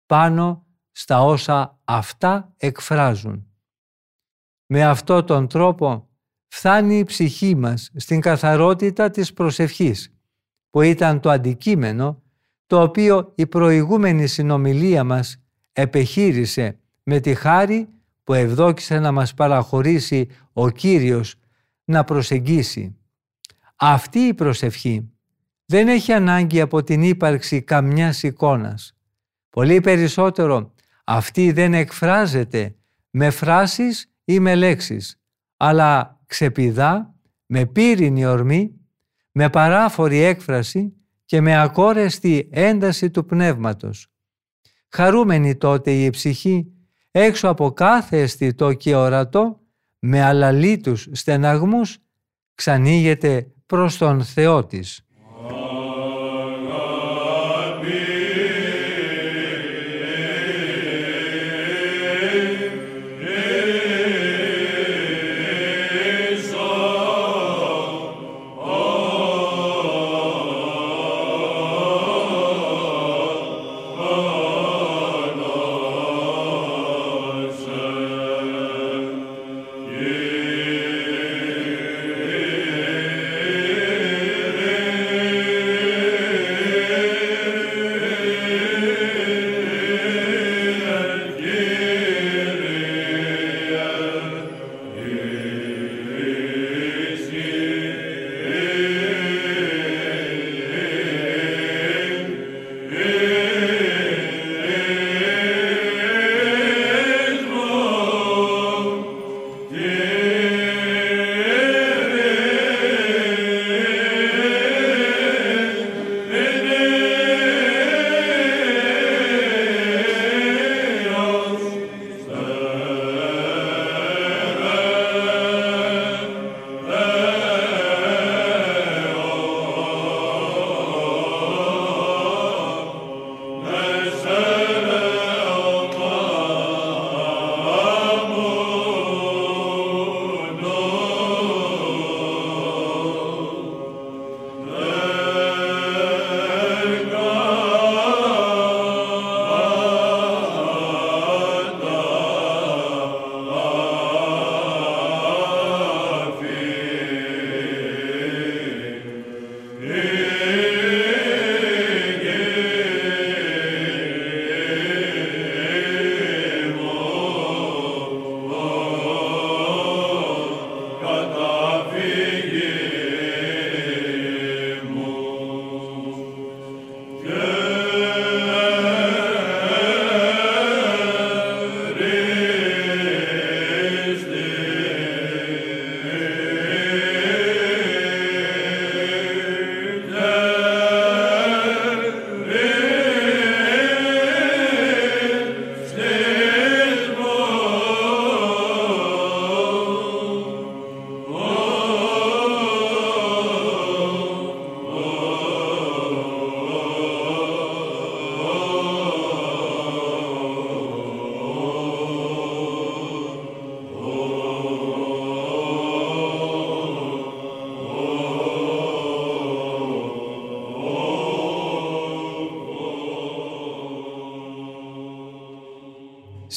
πάνω 0.05 0.65
στα 0.91 1.23
όσα 1.23 1.76
αυτά 1.87 2.53
εκφράζουν. 2.57 3.47
Με 4.65 4.85
αυτό 4.85 5.23
τον 5.23 5.47
τρόπο 5.47 6.09
φτάνει 6.47 6.97
η 6.97 7.03
ψυχή 7.03 7.55
μας 7.55 7.91
στην 7.95 8.21
καθαρότητα 8.21 9.09
της 9.09 9.33
προσευχής, 9.33 10.13
που 10.69 10.81
ήταν 10.81 11.19
το 11.19 11.29
αντικείμενο 11.29 12.21
το 12.65 12.81
οποίο 12.81 13.31
η 13.35 13.47
προηγούμενη 13.47 14.27
συνομιλία 14.27 15.03
μας 15.03 15.43
επεχείρησε 15.73 16.79
με 17.03 17.19
τη 17.19 17.33
χάρη 17.35 17.87
που 18.23 18.33
ευδόκησε 18.33 18.99
να 18.99 19.11
μας 19.11 19.33
παραχωρήσει 19.33 20.27
ο 20.53 20.69
Κύριος 20.69 21.35
να 21.83 22.03
προσεγγίσει. 22.03 22.97
Αυτή 23.75 24.19
η 24.19 24.33
προσευχή 24.33 25.11
δεν 25.65 25.87
έχει 25.87 26.11
ανάγκη 26.11 26.61
από 26.61 26.83
την 26.83 27.01
ύπαρξη 27.01 27.61
καμιάς 27.61 28.23
εικόνας. 28.23 28.95
Πολύ 29.49 29.81
περισσότερο 29.81 30.73
αυτή 31.09 31.51
δεν 31.51 31.73
εκφράζεται 31.73 32.75
με 33.09 33.29
φράσεις 33.29 34.11
ή 34.23 34.39
με 34.39 34.55
λέξεις, 34.55 35.21
αλλά 35.57 36.21
ξεπηδά 36.25 37.15
με 37.45 37.65
πύρινη 37.65 38.25
ορμή, 38.25 38.79
με 39.31 39.49
παράφορη 39.49 40.17
έκφραση 40.17 40.93
και 41.25 41.41
με 41.41 41.61
ακόρεστη 41.61 42.49
ένταση 42.51 43.09
του 43.09 43.25
πνεύματος. 43.25 44.07
Χαρούμενη 44.89 45.55
τότε 45.55 45.91
η 45.91 46.09
ψυχή 46.09 46.71
έξω 47.11 47.49
από 47.49 47.71
κάθε 47.71 48.21
αισθητό 48.21 48.73
και 48.73 48.95
ορατό, 48.95 49.59
με 49.99 50.21
αλαλίτους 50.21 51.07
στεναγμούς, 51.11 51.97
ξανήγεται 52.55 53.51
προς 53.65 53.97
τον 53.97 54.23
Θεό 54.23 54.65
της. 54.65 55.06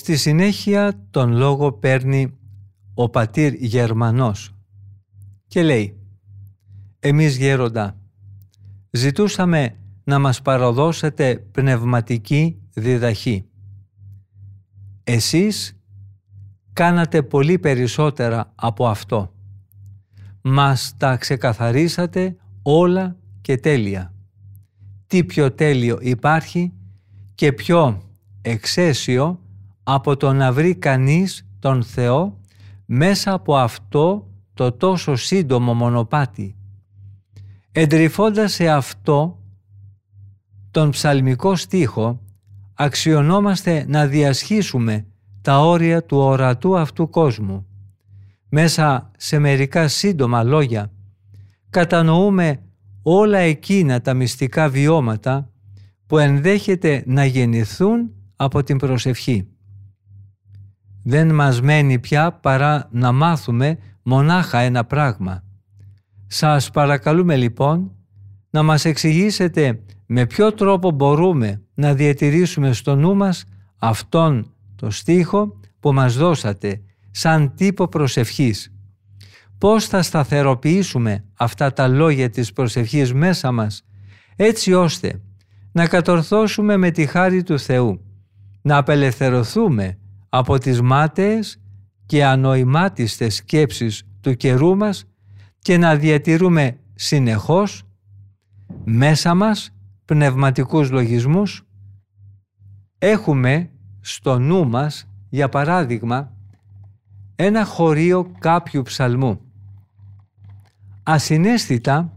Στη 0.00 0.16
συνέχεια 0.16 1.06
τον 1.10 1.32
λόγο 1.32 1.72
παίρνει 1.72 2.38
ο 2.94 3.08
πατήρ 3.08 3.52
Γερμανός 3.54 4.54
και 5.46 5.62
λέει 5.62 5.98
«Εμείς 6.98 7.36
γέροντα, 7.36 7.98
ζητούσαμε 8.90 9.76
να 10.04 10.18
μας 10.18 10.42
παραδώσετε 10.42 11.36
πνευματική 11.36 12.60
διδαχή. 12.74 13.44
Εσείς 15.04 15.80
κάνατε 16.72 17.22
πολύ 17.22 17.58
περισσότερα 17.58 18.52
από 18.54 18.88
αυτό. 18.88 19.34
Μας 20.42 20.94
τα 20.96 21.16
ξεκαθαρίσατε 21.16 22.36
όλα 22.62 23.16
και 23.40 23.56
τέλεια. 23.56 24.14
Τι 25.06 25.24
πιο 25.24 25.52
τέλειο 25.52 25.98
υπάρχει 26.00 26.72
και 27.34 27.52
πιο 27.52 28.02
εξαίσιο 28.42 29.40
από 29.94 30.16
το 30.16 30.32
να 30.32 30.52
βρει 30.52 30.74
κανείς 30.74 31.46
τον 31.58 31.82
Θεό 31.82 32.38
μέσα 32.86 33.32
από 33.32 33.56
αυτό 33.56 34.30
το 34.54 34.72
τόσο 34.72 35.16
σύντομο 35.16 35.74
μονοπάτι. 35.74 36.56
Εντρυφώντας 37.72 38.52
σε 38.52 38.68
αυτό 38.68 39.38
τον 40.70 40.90
ψαλμικό 40.90 41.56
στίχο 41.56 42.20
αξιονόμαστε 42.74 43.84
να 43.88 44.06
διασχίσουμε 44.06 45.06
τα 45.42 45.60
όρια 45.60 46.04
του 46.04 46.18
ορατού 46.18 46.78
αυτού 46.78 47.08
κόσμου. 47.08 47.66
Μέσα 48.48 49.10
σε 49.16 49.38
μερικά 49.38 49.88
σύντομα 49.88 50.42
λόγια 50.42 50.92
κατανοούμε 51.70 52.62
όλα 53.02 53.38
εκείνα 53.38 54.00
τα 54.00 54.14
μυστικά 54.14 54.68
βιώματα 54.68 55.50
που 56.06 56.18
ενδέχεται 56.18 57.02
να 57.06 57.24
γεννηθούν 57.24 58.10
από 58.36 58.62
την 58.62 58.78
προσευχή. 58.78 59.48
Δεν 61.02 61.34
μας 61.34 61.60
μένει 61.60 61.98
πια 61.98 62.32
παρά 62.32 62.88
να 62.90 63.12
μάθουμε 63.12 63.78
μονάχα 64.02 64.58
ένα 64.58 64.84
πράγμα. 64.84 65.44
Σας 66.26 66.70
παρακαλούμε 66.70 67.36
λοιπόν 67.36 67.90
να 68.50 68.62
μας 68.62 68.84
εξηγήσετε 68.84 69.80
με 70.06 70.26
ποιο 70.26 70.52
τρόπο 70.52 70.90
μπορούμε 70.90 71.62
να 71.74 71.94
διατηρήσουμε 71.94 72.72
στο 72.72 72.96
νου 72.96 73.16
μας 73.16 73.44
αυτόν 73.78 74.52
το 74.76 74.90
στίχο 74.90 75.60
που 75.80 75.92
μας 75.92 76.16
δώσατε 76.16 76.80
σαν 77.10 77.54
τύπο 77.54 77.88
προσευχής. 77.88 78.72
Πώς 79.58 79.86
θα 79.86 80.02
σταθεροποιήσουμε 80.02 81.24
αυτά 81.34 81.72
τα 81.72 81.88
λόγια 81.88 82.30
της 82.30 82.52
προσευχής 82.52 83.12
μέσα 83.12 83.52
μας 83.52 83.84
έτσι 84.36 84.72
ώστε 84.72 85.20
να 85.72 85.86
κατορθώσουμε 85.86 86.76
με 86.76 86.90
τη 86.90 87.06
χάρη 87.06 87.42
του 87.42 87.58
Θεού, 87.58 88.00
να 88.62 88.76
απελευθερωθούμε 88.76 89.98
από 90.30 90.58
τις 90.58 90.80
μάταιες 90.80 91.60
και 92.06 92.24
ανοημάτιστες 92.24 93.34
σκέψεις 93.34 94.02
του 94.20 94.36
καιρού 94.36 94.76
μας 94.76 95.04
και 95.58 95.78
να 95.78 95.96
διατηρούμε 95.96 96.78
συνεχώς 96.94 97.82
μέσα 98.84 99.34
μας 99.34 99.70
πνευματικούς 100.04 100.90
λογισμούς. 100.90 101.66
Έχουμε 102.98 103.70
στο 104.00 104.38
νου 104.38 104.68
μας, 104.68 105.08
για 105.28 105.48
παράδειγμα, 105.48 106.32
ένα 107.36 107.64
χωρίο 107.64 108.32
κάποιου 108.38 108.82
ψαλμού. 108.82 109.40
Ασυναίσθητα 111.02 112.12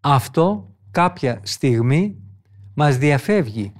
αυτό 0.00 0.74
κάποια 0.90 1.40
στιγμή 1.42 2.16
μας 2.74 2.98
διαφεύγει 2.98 3.72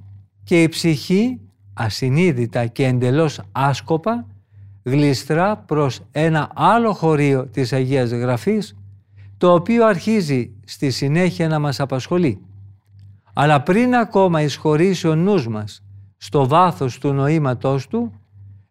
και 0.42 0.62
η 0.62 0.68
ψυχή 0.68 1.40
ασυνείδητα 1.76 2.66
και 2.66 2.86
εντελώς 2.86 3.40
άσκοπα 3.52 4.26
γλιστρά 4.82 5.56
προς 5.56 6.00
ένα 6.10 6.50
άλλο 6.54 6.92
χωρίο 6.92 7.46
της 7.46 7.72
Αγίας 7.72 8.10
Γραφής 8.10 8.76
το 9.38 9.52
οποίο 9.52 9.86
αρχίζει 9.86 10.52
στη 10.64 10.90
συνέχεια 10.90 11.48
να 11.48 11.58
μας 11.58 11.80
απασχολεί. 11.80 12.40
Αλλά 13.32 13.62
πριν 13.62 13.94
ακόμα 13.94 14.42
εισχωρήσει 14.42 15.08
ο 15.08 15.14
νους 15.14 15.48
μας 15.48 15.84
στο 16.16 16.48
βάθος 16.48 16.98
του 16.98 17.12
νοήματός 17.12 17.86
του, 17.86 18.12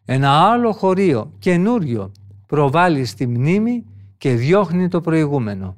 ένα 0.04 0.30
άλλο 0.30 0.72
χωρίο 0.72 1.32
καινούριο 1.38 2.12
προβάλλει 2.46 3.04
στη 3.04 3.26
μνήμη 3.26 3.84
και 4.18 4.34
διώχνει 4.34 4.88
το 4.88 5.00
προηγούμενο. 5.00 5.76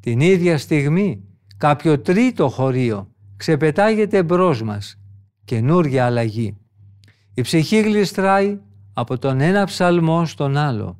Την 0.00 0.20
ίδια 0.20 0.58
στιγμή 0.58 1.24
κάποιο 1.56 2.00
τρίτο 2.00 2.48
χωρίο 2.48 3.08
ξεπετάγεται 3.36 4.22
μπρος 4.22 4.62
μας, 4.62 4.98
καινούρια 5.46 6.04
αλλαγή. 6.04 6.56
Η 7.34 7.40
ψυχή 7.40 7.80
γλιστράει 7.80 8.58
από 8.92 9.18
τον 9.18 9.40
ένα 9.40 9.64
ψαλμό 9.64 10.26
στον 10.26 10.56
άλλο. 10.56 10.98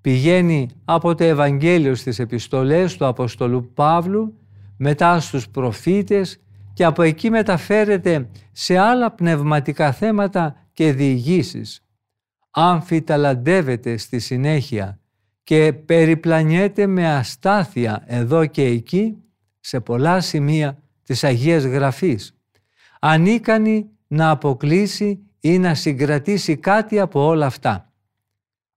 Πηγαίνει 0.00 0.68
από 0.84 1.14
το 1.14 1.24
Ευαγγέλιο 1.24 1.94
στις 1.94 2.18
επιστολές 2.18 2.96
του 2.96 3.06
Αποστολού 3.06 3.70
Παύλου 3.74 4.38
μετά 4.76 5.20
στους 5.20 5.48
προφήτες 5.48 6.38
και 6.72 6.84
από 6.84 7.02
εκεί 7.02 7.30
μεταφέρεται 7.30 8.28
σε 8.52 8.78
άλλα 8.78 9.10
πνευματικά 9.10 9.92
θέματα 9.92 10.56
και 10.72 10.92
διηγήσεις. 10.92 11.84
Αμφιταλαντεύεται 12.50 13.96
στη 13.96 14.18
συνέχεια 14.18 14.98
και 15.42 15.72
περιπλανιέται 15.72 16.86
με 16.86 17.08
αστάθεια 17.08 18.02
εδώ 18.06 18.46
και 18.46 18.64
εκεί 18.64 19.16
σε 19.60 19.80
πολλά 19.80 20.20
σημεία 20.20 20.78
της 21.02 21.24
Αγίας 21.24 21.64
Γραφής. 21.64 22.34
Ανίκανη 23.06 23.90
να 24.06 24.30
αποκλείσει 24.30 25.22
ή 25.40 25.58
να 25.58 25.74
συγκρατήσει 25.74 26.56
κάτι 26.56 27.00
από 27.00 27.26
όλα 27.26 27.46
αυτά. 27.46 27.92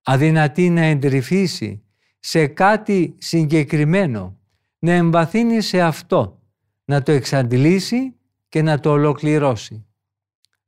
Αδυνατή 0.04 0.70
να 0.70 0.82
εντρυφήσει 0.82 1.84
σε 2.20 2.48
κάτι 2.48 3.16
συγκεκριμένο, 3.18 4.38
να 4.80 4.92
εμβαθύνει 4.92 5.62
σε 5.62 5.82
αυτό, 5.82 6.42
να 6.86 7.04
το 7.04 7.12
εξαντλήσει 7.12 8.16
και 8.50 8.62
να 8.62 8.80
το 8.80 8.92
ολοκληρώσει. 8.92 9.86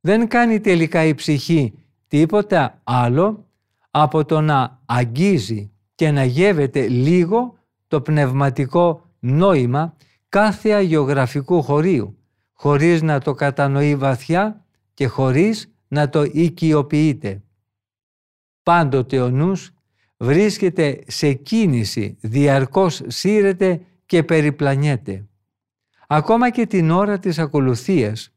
Δεν 0.00 0.28
κάνει 0.28 0.60
τελικά 0.60 1.04
η 1.04 1.14
ψυχή 1.14 1.72
τίποτα 2.08 2.80
άλλο 2.84 3.46
από 3.90 4.24
το 4.24 4.40
να 4.40 4.80
αγγίζει 4.86 5.70
και 5.94 6.10
να 6.10 6.24
γεύεται 6.24 6.88
λίγο 6.88 7.58
το 7.88 8.00
πνευματικό 8.00 9.08
νόημα 9.18 9.96
κάθε 10.28 10.70
αγιογραφικού 10.70 11.62
χωρίου, 11.62 12.19
χωρίς 12.60 13.02
να 13.02 13.20
το 13.20 13.34
κατανοεί 13.34 13.96
βαθιά 13.96 14.64
και 14.94 15.06
χωρίς 15.06 15.74
να 15.88 16.08
το 16.08 16.22
οικειοποιείται. 16.22 17.42
Πάντοτε 18.62 19.20
ο 19.20 19.30
νους 19.30 19.70
βρίσκεται 20.16 21.00
σε 21.06 21.32
κίνηση, 21.32 22.16
διαρκώς 22.20 23.02
σύρεται 23.06 23.80
και 24.06 24.22
περιπλανιέται. 24.22 25.28
Ακόμα 26.06 26.50
και 26.50 26.66
την 26.66 26.90
ώρα 26.90 27.18
της 27.18 27.38
ακολουθίας 27.38 28.32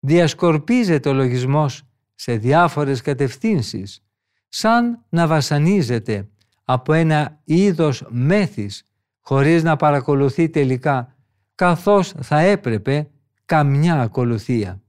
διασκορπίζεται 0.00 1.08
ο 1.08 1.12
λογισμός 1.12 1.82
σε 2.14 2.36
διάφορες 2.36 3.00
κατευθύνσεις, 3.00 4.04
σαν 4.48 5.04
να 5.08 5.26
βασανίζεται 5.26 6.28
από 6.64 6.92
ένα 6.92 7.40
είδος 7.44 8.06
μέθης 8.08 8.88
χωρίς 9.20 9.62
να 9.62 9.76
παρακολουθεί 9.76 10.48
τελικά 10.48 11.16
καθώς 11.54 12.14
θα 12.20 12.38
έπρεπε 12.38 13.10
καμιά 13.46 14.00
ακολουθία. 14.00 14.80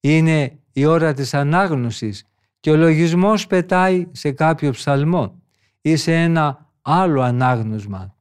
Είναι 0.00 0.58
η 0.72 0.84
ώρα 0.84 1.12
της 1.12 1.34
ανάγνωσης 1.34 2.24
και 2.60 2.70
ο 2.70 2.76
λογισμός 2.76 3.46
πετάει 3.46 4.06
σε 4.12 4.30
κάποιο 4.30 4.70
ψαλμό 4.70 5.42
ή 5.80 5.96
σε 5.96 6.14
ένα 6.14 6.66
άλλο 6.82 7.20
ανάγνωσμα. 7.20 8.14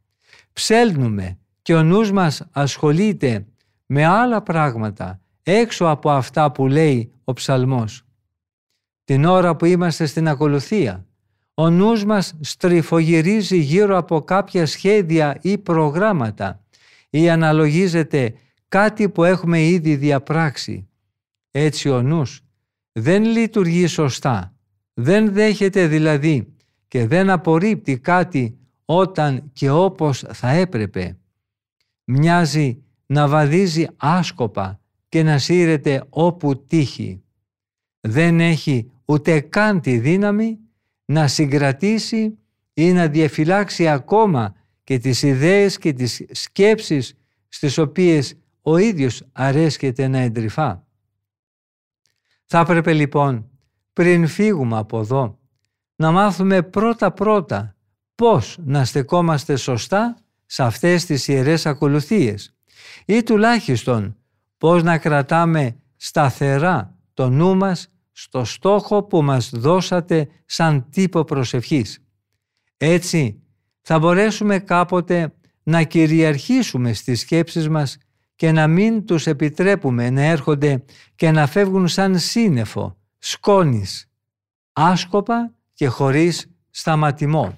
Ψέλνουμε 0.53 1.37
και 1.61 1.75
ο 1.75 1.83
νους 1.83 2.11
μας 2.11 2.47
ασχολείται 2.51 3.45
με 3.85 4.05
άλλα 4.05 4.41
πράγματα 4.41 5.21
έξω 5.43 5.85
από 5.85 6.09
αυτά 6.11 6.51
που 6.51 6.67
λέει 6.67 7.11
ο 7.23 7.33
ψαλμός. 7.33 8.03
Την 9.03 9.25
ώρα 9.25 9.55
που 9.55 9.65
είμαστε 9.65 10.05
στην 10.05 10.27
ακολουθία, 10.27 11.05
ο 11.53 11.69
νους 11.69 12.05
μας 12.05 12.33
στριφογυρίζει 12.39 13.57
γύρω 13.57 13.97
από 13.97 14.21
κάποια 14.21 14.65
σχέδια 14.65 15.37
ή 15.41 15.57
προγράμματα 15.57 16.63
ή 17.09 17.29
αναλογίζεται 17.29 18.33
κάτι 18.69 19.09
που 19.09 19.23
έχουμε 19.23 19.61
ήδη 19.61 19.95
διαπράξει. 19.95 20.87
Έτσι 21.51 21.89
ο 21.89 22.01
νους 22.01 22.41
δεν 22.91 23.23
λειτουργεί 23.23 23.87
σωστά, 23.87 24.53
δεν 24.93 25.33
δέχεται 25.33 25.87
δηλαδή 25.87 26.53
και 26.87 27.07
δεν 27.07 27.29
απορρίπτει 27.29 27.99
κάτι 27.99 28.57
όταν 28.85 29.49
και 29.53 29.69
όπως 29.69 30.25
θα 30.31 30.49
έπρεπε. 30.49 31.17
Μοιάζει 32.03 32.83
να 33.05 33.27
βαδίζει 33.27 33.87
άσκοπα 33.97 34.79
και 35.09 35.23
να 35.23 35.37
σύρεται 35.37 36.03
όπου 36.09 36.65
τύχει. 36.65 37.23
Δεν 37.99 38.39
έχει 38.39 38.91
ούτε 39.05 39.39
καν 39.39 39.81
τη 39.81 39.97
δύναμη 39.97 40.59
να 41.05 41.27
συγκρατήσει 41.27 42.37
ή 42.73 42.91
να 42.91 43.07
διαφυλάξει 43.07 43.87
ακόμα 43.87 44.55
και 44.83 44.97
τις 44.97 45.21
ιδέες 45.21 45.77
και 45.77 45.93
τις 45.93 46.25
σκέψεις 46.31 47.17
στις 47.47 47.77
οποίες 47.77 48.37
ο 48.61 48.77
ίδιος 48.77 49.23
αρέσκεται 49.31 50.07
να 50.07 50.17
εντρυφά. 50.17 50.87
Θα 52.45 52.59
έπρεπε 52.59 52.93
λοιπόν 52.93 53.49
πριν 53.93 54.27
φύγουμε 54.27 54.77
από 54.77 54.99
εδώ, 54.99 55.39
να 55.95 56.11
μάθουμε 56.11 56.61
πρώτα-πρώτα 56.61 57.75
πώς 58.15 58.57
να 58.63 58.85
στεκόμαστε 58.85 59.55
σωστά 59.55 60.17
σε 60.45 60.63
αυτές 60.63 61.05
τις 61.05 61.27
ιερές 61.27 61.65
ακολουθίες 61.65 62.55
ή 63.05 63.23
τουλάχιστον 63.23 64.17
πώς 64.57 64.83
να 64.83 64.97
κρατάμε 64.97 65.75
σταθερά 65.95 66.95
το 67.13 67.29
νου 67.29 67.55
μας 67.55 67.87
στο 68.11 68.43
στόχο 68.43 69.03
που 69.03 69.21
μας 69.21 69.49
δώσατε 69.49 70.27
σαν 70.45 70.89
τύπο 70.89 71.23
προσευχής. 71.23 72.03
Έτσι 72.77 73.41
θα 73.81 73.99
μπορέσουμε 73.99 74.59
κάποτε 74.59 75.33
να 75.63 75.83
κυριαρχήσουμε 75.83 76.93
στις 76.93 77.19
σκέψεις 77.19 77.69
μας 77.69 77.97
και 78.39 78.51
να 78.51 78.67
μην 78.67 79.05
τους 79.05 79.27
επιτρέπουμε 79.27 80.09
να 80.09 80.21
έρχονται 80.21 80.83
και 81.15 81.31
να 81.31 81.47
φεύγουν 81.47 81.87
σαν 81.87 82.19
σύννεφο, 82.19 82.97
σκόνης, 83.17 84.11
άσκοπα 84.73 85.53
και 85.73 85.87
χωρίς 85.87 86.51
σταματημό. 86.69 87.57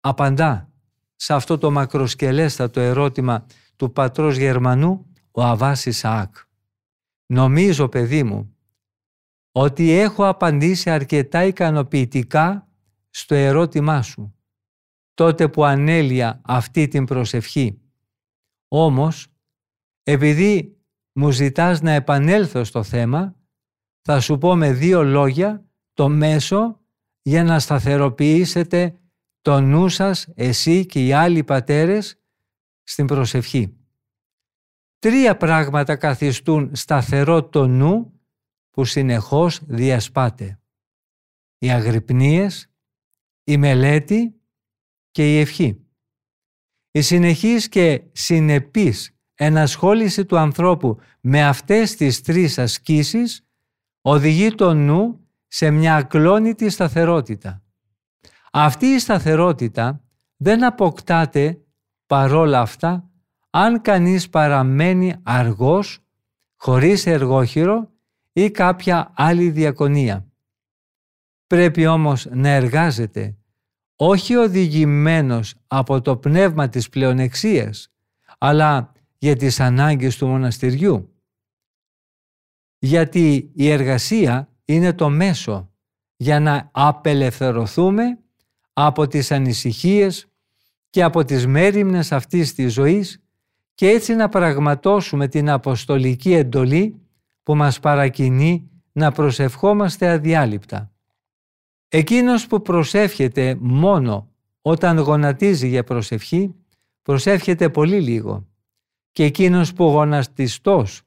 Απαντά 0.00 0.70
σε 1.14 1.34
αυτό 1.34 1.58
το 1.58 1.70
μακροσκελέστατο 1.70 2.80
ερώτημα 2.80 3.46
του 3.76 3.92
πατρός 3.92 4.36
Γερμανού 4.36 5.06
ο 5.30 5.42
Αβάς 5.42 5.86
Ισαάκ. 5.86 6.36
Νομίζω 7.26 7.88
παιδί 7.88 8.22
μου 8.22 8.56
ότι 9.52 9.90
έχω 9.90 10.26
απαντήσει 10.28 10.90
αρκετά 10.90 11.44
ικανοποιητικά 11.44 12.68
στο 13.10 13.34
ερώτημά 13.34 14.02
σου 14.02 14.34
τότε 15.14 15.48
που 15.48 15.64
ανέλυα 15.64 16.40
αυτή 16.44 16.88
την 16.88 17.04
προσευχή. 17.04 17.80
Όμως, 18.68 19.30
επειδή 20.08 20.76
μου 21.12 21.30
ζητάς 21.30 21.80
να 21.80 21.90
επανέλθω 21.90 22.64
στο 22.64 22.82
θέμα, 22.82 23.36
θα 24.00 24.20
σου 24.20 24.38
πω 24.38 24.56
με 24.56 24.72
δύο 24.72 25.02
λόγια 25.02 25.66
το 25.92 26.08
μέσο 26.08 26.80
για 27.22 27.44
να 27.44 27.58
σταθεροποιήσετε 27.58 28.98
το 29.40 29.60
νου 29.60 29.88
σας, 29.88 30.28
εσύ 30.34 30.86
και 30.86 31.06
οι 31.06 31.12
άλλοι 31.12 31.44
πατέρες, 31.44 32.20
στην 32.82 33.06
προσευχή. 33.06 33.76
Τρία 34.98 35.36
πράγματα 35.36 35.96
καθιστούν 35.96 36.74
σταθερό 36.74 37.48
το 37.48 37.66
νου 37.66 38.20
που 38.70 38.84
συνεχώς 38.84 39.60
διασπάται. 39.66 40.60
Οι 41.58 41.70
αγρυπνίες, 41.70 42.70
η 43.44 43.56
μελέτη 43.56 44.40
και 45.10 45.34
η 45.34 45.38
ευχή. 45.38 45.86
Η 46.90 47.02
συνεχής 47.02 47.68
και 47.68 48.02
συνεπής 48.12 49.15
ενασχόληση 49.36 50.24
του 50.24 50.38
ανθρώπου 50.38 50.98
με 51.20 51.46
αυτές 51.46 51.96
τις 51.96 52.20
τρεις 52.20 52.58
ασκήσεις 52.58 53.46
οδηγεί 54.00 54.54
το 54.54 54.74
νου 54.74 55.20
σε 55.46 55.70
μια 55.70 55.96
ακλόνητη 55.96 56.70
σταθερότητα. 56.70 57.62
Αυτή 58.52 58.86
η 58.86 58.98
σταθερότητα 58.98 60.00
δεν 60.36 60.64
αποκτάται 60.64 61.60
παρόλα 62.06 62.60
αυτά 62.60 63.10
αν 63.50 63.80
κανείς 63.80 64.28
παραμένει 64.28 65.14
αργός, 65.22 65.98
χωρίς 66.56 67.06
εργόχειρο 67.06 67.90
ή 68.32 68.50
κάποια 68.50 69.12
άλλη 69.16 69.50
διακονία. 69.50 70.26
Πρέπει 71.46 71.86
όμως 71.86 72.26
να 72.30 72.48
εργάζεται 72.48 73.36
όχι 73.96 74.34
οδηγημένος 74.34 75.54
από 75.66 76.00
το 76.00 76.16
πνεύμα 76.16 76.68
της 76.68 76.88
πλεονεξίας, 76.88 77.92
αλλά 78.38 78.92
για 79.18 79.36
τις 79.36 79.60
ανάγκες 79.60 80.16
του 80.16 80.26
μοναστηριού. 80.26 81.14
Γιατί 82.78 83.50
η 83.54 83.70
εργασία 83.70 84.48
είναι 84.64 84.92
το 84.92 85.08
μέσο 85.08 85.70
για 86.16 86.40
να 86.40 86.70
απελευθερωθούμε 86.72 88.18
από 88.72 89.06
τις 89.06 89.32
ανησυχίες 89.32 90.26
και 90.90 91.02
από 91.02 91.24
τις 91.24 91.46
μέρημνες 91.46 92.12
αυτής 92.12 92.54
της 92.54 92.72
ζωής 92.72 93.22
και 93.74 93.88
έτσι 93.88 94.14
να 94.14 94.28
πραγματώσουμε 94.28 95.28
την 95.28 95.50
αποστολική 95.50 96.32
εντολή 96.32 97.00
που 97.42 97.54
μας 97.54 97.80
παρακινεί 97.80 98.70
να 98.92 99.12
προσευχόμαστε 99.12 100.08
αδιάλειπτα. 100.08 100.90
Εκείνος 101.88 102.46
που 102.46 102.62
προσεύχεται 102.62 103.56
μόνο 103.60 104.30
όταν 104.62 104.98
γονατίζει 104.98 105.68
για 105.68 105.84
προσευχή, 105.84 106.54
προσεύχεται 107.02 107.68
πολύ 107.68 108.00
λίγο. 108.00 108.46
Και 109.16 109.24
εκείνος 109.24 109.72
που 109.72 109.84
γονατιστός 109.84 111.02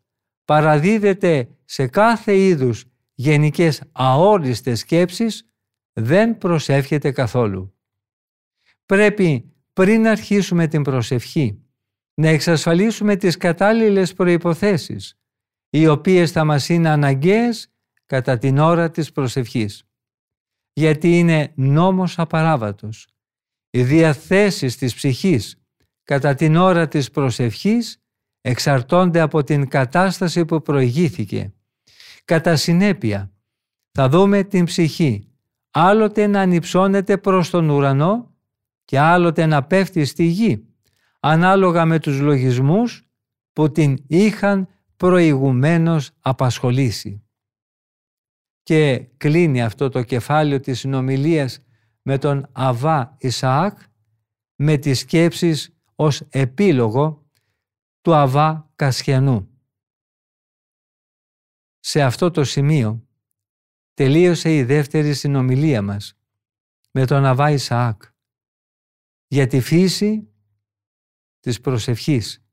παραδίδεται 0.46 1.50
σε 1.66 1.88
κάθε 1.88 2.38
είδους 2.38 2.86
γενικές 3.14 3.82
αόριστες 3.92 4.80
σκέψεις, 4.80 5.50
δεν 5.94 6.38
προσεύχεται 6.38 7.12
καθόλου. 7.12 7.74
Πρέπει 8.86 9.54
πριν 9.74 10.08
αρχίσουμε 10.08 10.68
την 10.68 10.84
προσευχή 10.84 11.62
να 12.14 12.28
εξασφαλίσουμε 12.28 13.16
τις 13.16 13.38
κατάλληλες 13.38 14.14
προϋποθέσεις, 14.14 15.20
οι 15.70 15.88
οποίες 15.88 16.32
θα 16.32 16.44
μας 16.44 16.70
είναι 16.70 16.90
αναγκαίες 16.90 17.72
κατά 18.06 18.38
την 18.38 18.58
ώρα 18.58 18.92
της 18.92 19.12
προσευχής 19.12 19.84
γιατί 20.74 21.18
είναι 21.18 21.52
νόμος 21.56 22.20
απαράβατος. 22.20 23.08
Οι 23.70 23.84
διαθέσεις 23.84 24.78
της 24.78 24.96
ψυχής 24.96 25.59
κατά 26.10 26.36
την 26.36 26.56
ώρα 26.56 26.88
της 26.88 27.12
προσευχής 27.12 28.04
εξαρτώνται 28.42 29.20
από 29.20 29.44
την 29.44 29.68
κατάσταση 29.68 30.46
που 30.46 30.62
προηγήθηκε. 30.62 31.54
Κατά 32.26 32.56
συνέπεια, 32.56 33.32
θα 33.92 34.10
δούμε 34.10 34.44
την 34.44 34.66
ψυχή 34.66 35.32
άλλοτε 35.72 36.28
να 36.28 36.42
ανυψώνεται 36.42 37.18
προς 37.18 37.50
τον 37.50 37.70
ουρανό 37.70 38.36
και 38.86 39.00
άλλοτε 39.00 39.46
να 39.46 39.64
πέφτει 39.64 40.06
στη 40.06 40.24
γη, 40.24 40.66
ανάλογα 41.20 41.86
με 41.86 42.00
τους 42.00 42.20
λογισμούς 42.20 43.10
που 43.54 43.72
την 43.72 43.98
είχαν 44.08 44.68
προηγουμένως 44.98 46.12
απασχολήσει 46.20 47.24
και 48.64 49.08
κλείνει 49.18 49.64
αυτό 49.64 49.90
το 49.90 50.04
κεφάλαιο 50.04 50.60
της 50.60 50.80
συνομιλίας 50.80 51.64
με 52.02 52.18
τον 52.18 52.50
Αβά 52.52 53.16
Ισαάκ 53.20 53.78
με 54.56 54.78
τις 54.78 55.00
σκέψεις 55.00 55.74
ως 56.02 56.22
επίλογο 56.30 57.30
του 58.02 58.14
Αβά 58.14 58.72
Κασιανού. 58.76 59.50
Σε 61.80 62.02
αυτό 62.02 62.32
το 62.32 62.44
σημείο 62.44 63.08
τελείωσε 63.94 64.56
η 64.56 64.64
δεύτερη 64.64 65.14
συνομιλία 65.14 65.82
μας 65.82 66.18
με 66.92 67.06
τον 67.06 67.26
Αβά 67.26 67.52
Ισαάκ 67.52 68.04
για 69.28 69.48
τη 69.48 69.60
φύση 69.60 70.34
της 71.40 71.62
προσευχής 71.62 72.46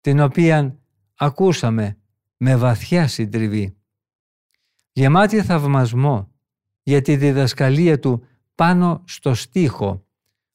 την 0.00 0.20
οποία 0.20 0.78
ακούσαμε 1.14 1.98
με 2.36 2.56
βαθιά 2.56 3.08
συντριβή 3.08 3.76
γεμάτη 4.92 5.42
θαυμασμό 5.42 6.32
για 6.82 7.02
τη 7.02 7.16
διδασκαλία 7.16 7.98
του 7.98 8.26
πάνω 8.54 9.02
στο 9.06 9.34
στίχο 9.34 10.06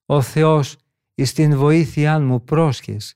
«Ο 0.06 0.22
Θεός 0.22 0.76
εις 1.20 1.32
την 1.32 1.56
βοήθειά 1.56 2.20
μου 2.20 2.44
πρόσχες», 2.44 3.14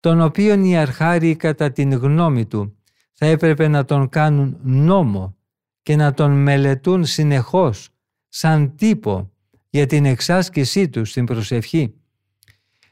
τον 0.00 0.20
οποίον 0.20 0.64
οι 0.64 0.76
αρχάριοι 0.76 1.36
κατά 1.36 1.72
την 1.72 1.92
γνώμη 1.92 2.46
του 2.46 2.76
θα 3.12 3.26
έπρεπε 3.26 3.68
να 3.68 3.84
τον 3.84 4.08
κάνουν 4.08 4.58
νόμο 4.62 5.36
και 5.82 5.96
να 5.96 6.14
τον 6.14 6.30
μελετούν 6.30 7.04
συνεχώς 7.04 7.88
σαν 8.28 8.74
τύπο 8.76 9.32
για 9.70 9.86
την 9.86 10.04
εξάσκησή 10.04 10.88
τους 10.88 11.10
στην 11.10 11.24
προσευχή. 11.24 11.94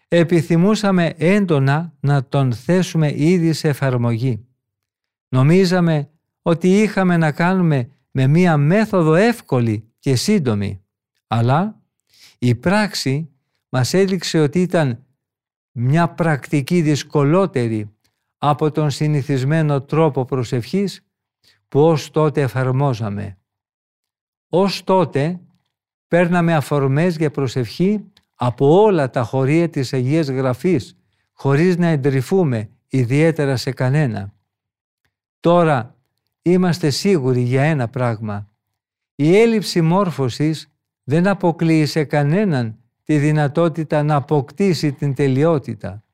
Επιθυμούσαμε 0.08 1.14
έντονα 1.16 1.92
να 2.00 2.24
τον 2.24 2.52
θέσουμε 2.52 3.12
ήδη 3.16 3.52
σε 3.52 3.68
εφαρμογή. 3.68 4.46
Νομίζαμε 5.28 6.10
ότι 6.42 6.82
είχαμε 6.82 7.16
να 7.16 7.32
κάνουμε 7.32 7.88
με 8.10 8.26
μία 8.26 8.56
μέθοδο 8.56 9.14
εύκολη 9.14 9.92
και 9.98 10.16
σύντομη. 10.16 10.84
Αλλά 11.26 11.80
η 12.38 12.54
πράξη 12.54 13.30
μας 13.76 13.94
έδειξε 13.94 14.38
ότι 14.38 14.60
ήταν 14.60 15.06
μια 15.72 16.08
πρακτική 16.08 16.80
δυσκολότερη 16.80 17.96
από 18.38 18.70
τον 18.70 18.90
συνηθισμένο 18.90 19.82
τρόπο 19.82 20.24
προσευχής 20.24 21.06
που 21.68 21.80
ως 21.80 22.10
τότε 22.10 22.40
εφαρμόζαμε. 22.40 23.38
Ως 24.48 24.84
τότε 24.84 25.40
παίρναμε 26.08 26.54
αφορμές 26.54 27.16
για 27.16 27.30
προσευχή 27.30 28.04
από 28.34 28.82
όλα 28.82 29.10
τα 29.10 29.22
χωρία 29.22 29.68
της 29.68 29.92
Αγίας 29.92 30.28
Γραφής 30.28 30.96
χωρίς 31.32 31.76
να 31.76 31.86
εντρυφούμε 31.86 32.70
ιδιαίτερα 32.88 33.56
σε 33.56 33.70
κανένα. 33.70 34.32
Τώρα 35.40 35.96
είμαστε 36.42 36.90
σίγουροι 36.90 37.40
για 37.40 37.62
ένα 37.62 37.88
πράγμα. 37.88 38.50
Η 39.14 39.36
έλλειψη 39.36 39.80
μόρφωσης 39.80 40.72
δεν 41.04 41.26
αποκλείει 41.26 41.86
σε 41.86 42.04
κανέναν 42.04 42.80
τη 43.06 43.18
δυνατότητα 43.18 44.02
να 44.02 44.14
αποκτήσει 44.14 44.92
την 44.92 45.14
τελειότητα 45.14 46.04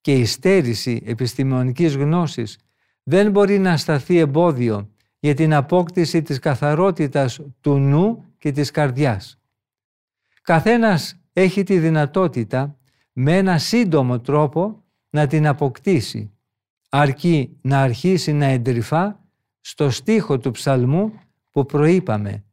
και 0.00 0.12
η 0.12 0.24
στέρηση 0.24 1.02
επιστημονικής 1.06 1.96
γνώσης 1.96 2.58
δεν 3.02 3.30
μπορεί 3.30 3.58
να 3.58 3.76
σταθεί 3.76 4.18
εμπόδιο 4.18 4.90
για 5.18 5.34
την 5.34 5.54
απόκτηση 5.54 6.22
της 6.22 6.38
καθαρότητας 6.38 7.40
του 7.60 7.78
νου 7.78 8.24
και 8.38 8.50
της 8.52 8.70
καρδιάς. 8.70 9.40
Καθένας 10.42 11.20
έχει 11.32 11.62
τη 11.62 11.78
δυνατότητα 11.78 12.78
με 13.12 13.36
ένα 13.36 13.58
σύντομο 13.58 14.20
τρόπο 14.20 14.84
να 15.10 15.26
την 15.26 15.46
αποκτήσει, 15.46 16.32
αρκεί 16.88 17.56
να 17.60 17.80
αρχίσει 17.80 18.32
να 18.32 18.44
εντρυφά 18.44 19.24
στο 19.60 19.90
στίχο 19.90 20.38
του 20.38 20.50
ψαλμού 20.50 21.12
που 21.50 21.66
προείπαμε 21.66 22.44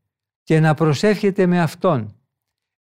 και 0.44 0.60
να 0.60 0.74
προσεύχεται 0.74 1.46
με 1.46 1.62
Αυτόν. 1.62 2.15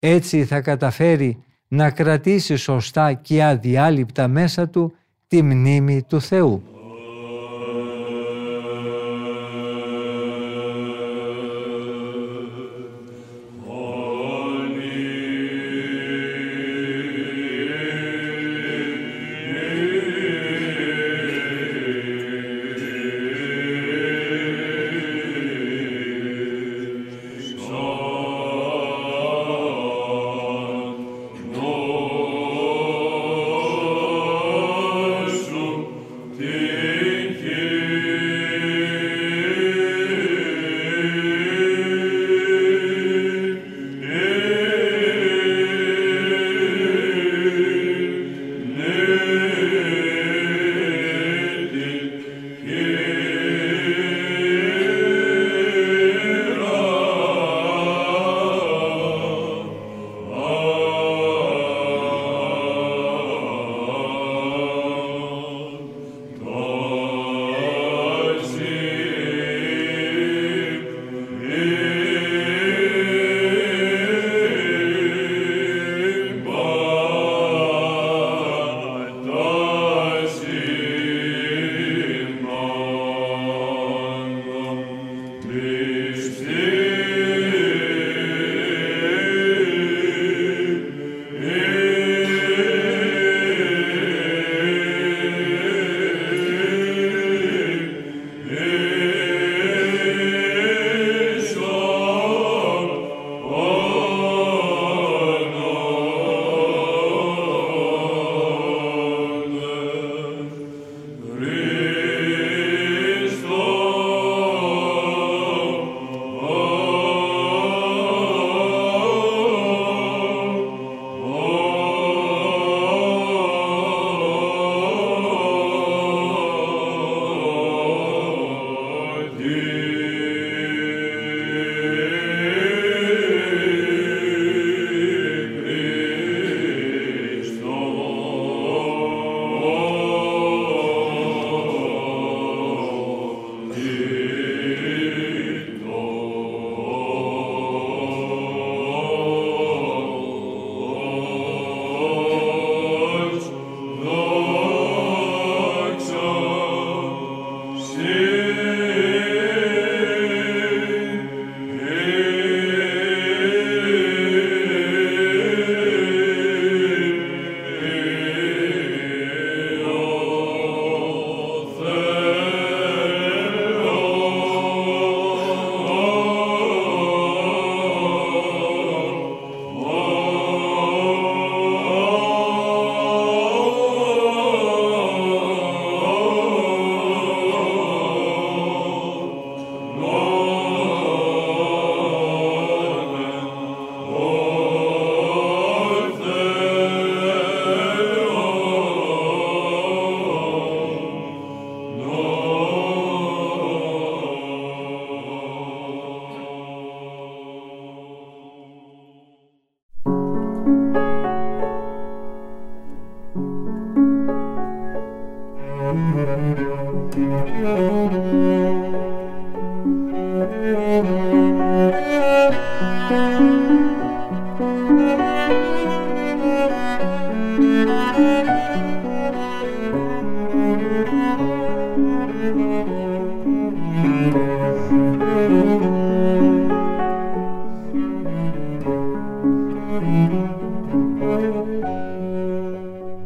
Έτσι 0.07 0.45
θα 0.45 0.61
καταφέρει 0.61 1.43
να 1.67 1.89
κρατήσει 1.89 2.55
σωστά 2.55 3.13
και 3.13 3.43
αδιάλειπτα 3.43 4.27
μέσα 4.27 4.69
του 4.69 4.93
τη 5.27 5.41
μνήμη 5.41 6.03
του 6.03 6.21
Θεού. 6.21 6.63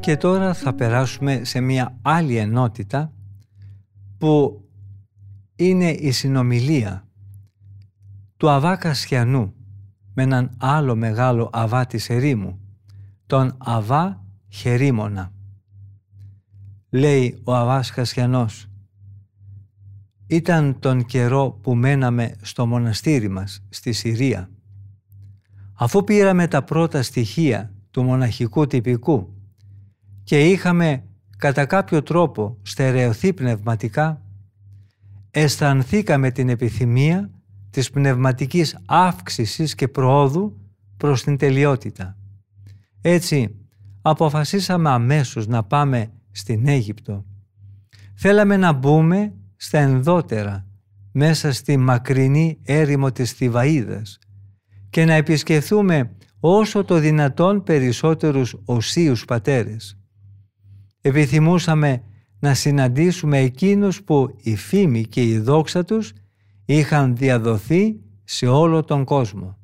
Και 0.09 0.17
τώρα 0.17 0.53
θα 0.53 0.73
περάσουμε 0.73 1.43
σε 1.43 1.59
μια 1.59 1.97
άλλη 2.01 2.35
ενότητα 2.35 3.13
που 4.17 4.63
είναι 5.55 5.89
η 5.89 6.11
συνομιλία 6.11 7.07
του 8.37 8.49
Αβά 8.49 8.75
Κασιανού 8.75 9.53
με 10.13 10.23
έναν 10.23 10.51
άλλο 10.57 10.95
μεγάλο 10.95 11.49
Αβά 11.53 11.85
της 11.85 12.09
ερήμου, 12.09 12.59
τον 13.25 13.55
Αβά 13.57 14.25
Χερίμωνα. 14.49 15.31
Λέει 16.89 17.41
ο 17.43 17.55
Αβάς 17.55 17.91
Κασιανός, 17.91 18.67
ήταν 20.27 20.79
τον 20.79 21.05
καιρό 21.05 21.59
που 21.61 21.75
μέναμε 21.75 22.35
στο 22.41 22.65
μοναστήρι 22.65 23.29
μας, 23.29 23.65
στη 23.69 23.91
Συρία. 23.91 24.49
Αφού 25.73 26.03
πήραμε 26.03 26.47
τα 26.47 26.63
πρώτα 26.63 27.01
στοιχεία 27.01 27.73
του 27.91 28.03
μοναχικού 28.03 28.67
τυπικού 28.67 29.33
και 30.29 30.49
είχαμε 30.49 31.03
κατά 31.37 31.65
κάποιο 31.65 32.03
τρόπο 32.03 32.57
στερεωθεί 32.61 33.33
πνευματικά, 33.33 34.21
αισθανθήκαμε 35.31 36.31
την 36.31 36.49
επιθυμία 36.49 37.29
της 37.69 37.89
πνευματικής 37.89 38.77
αύξησης 38.85 39.75
και 39.75 39.87
προόδου 39.87 40.57
προς 40.97 41.23
την 41.23 41.37
τελειότητα. 41.37 42.17
Έτσι, 43.01 43.55
αποφασίσαμε 44.01 44.89
αμέσως 44.89 45.47
να 45.47 45.63
πάμε 45.63 46.11
στην 46.31 46.67
Αίγυπτο. 46.67 47.25
Θέλαμε 48.15 48.57
να 48.57 48.71
μπούμε 48.71 49.33
στα 49.55 49.79
ενδότερα, 49.79 50.67
μέσα 51.11 51.51
στη 51.51 51.77
μακρινή 51.77 52.59
έρημο 52.63 53.11
της 53.11 53.35
Θηβαΐδας 53.39 54.19
και 54.89 55.05
να 55.05 55.13
επισκεφθούμε 55.13 56.11
όσο 56.39 56.83
το 56.83 56.99
δυνατόν 56.99 57.63
περισσότερους 57.63 58.55
οσίους 58.65 59.25
πατέρες. 59.25 59.98
Επιθυμούσαμε 61.01 62.03
να 62.39 62.53
συναντήσουμε 62.53 63.37
εκείνους 63.37 64.03
που 64.03 64.35
η 64.41 64.55
φήμη 64.55 65.05
και 65.05 65.23
η 65.23 65.39
δόξα 65.39 65.83
τους 65.83 66.13
είχαν 66.65 67.15
διαδοθεί 67.15 67.99
σε 68.23 68.47
όλο 68.47 68.83
τον 68.83 69.03
κόσμο. 69.03 69.57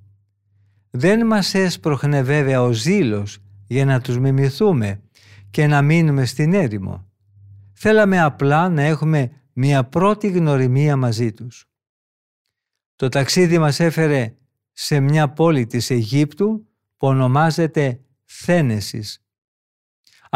Δεν 0.90 1.26
μας 1.26 1.54
έσπροχνε 1.54 2.22
βέβαια 2.22 2.62
ο 2.62 2.72
ζήλος 2.72 3.38
για 3.68 3.86
να 3.86 4.02
τους 4.02 4.20
μιμηθούμε 4.20 5.02
και 5.50 5.68
να 5.68 5.82
μείνουμε 5.82 6.26
στην 6.26 6.54
έρημο. 6.54 7.08
Θέλαμε 7.74 8.22
απλά 8.22 8.70
να 8.70 8.82
έχουμε 8.82 9.32
μια 9.54 9.84
πρώτη 9.84 10.28
γνωριμία 10.28 10.96
μαζί 10.96 11.32
τους. 11.32 11.70
Το 12.96 13.10
ταξίδι 13.10 13.58
μας 13.58 13.80
έφερε 13.80 14.36
σε 14.72 15.00
μια 15.00 15.30
πόλη 15.30 15.66
της 15.66 15.90
Αιγύπτου 15.90 16.68
που 16.98 17.08
ονομάζεται 17.08 18.00
Θένεσης. 18.26 19.25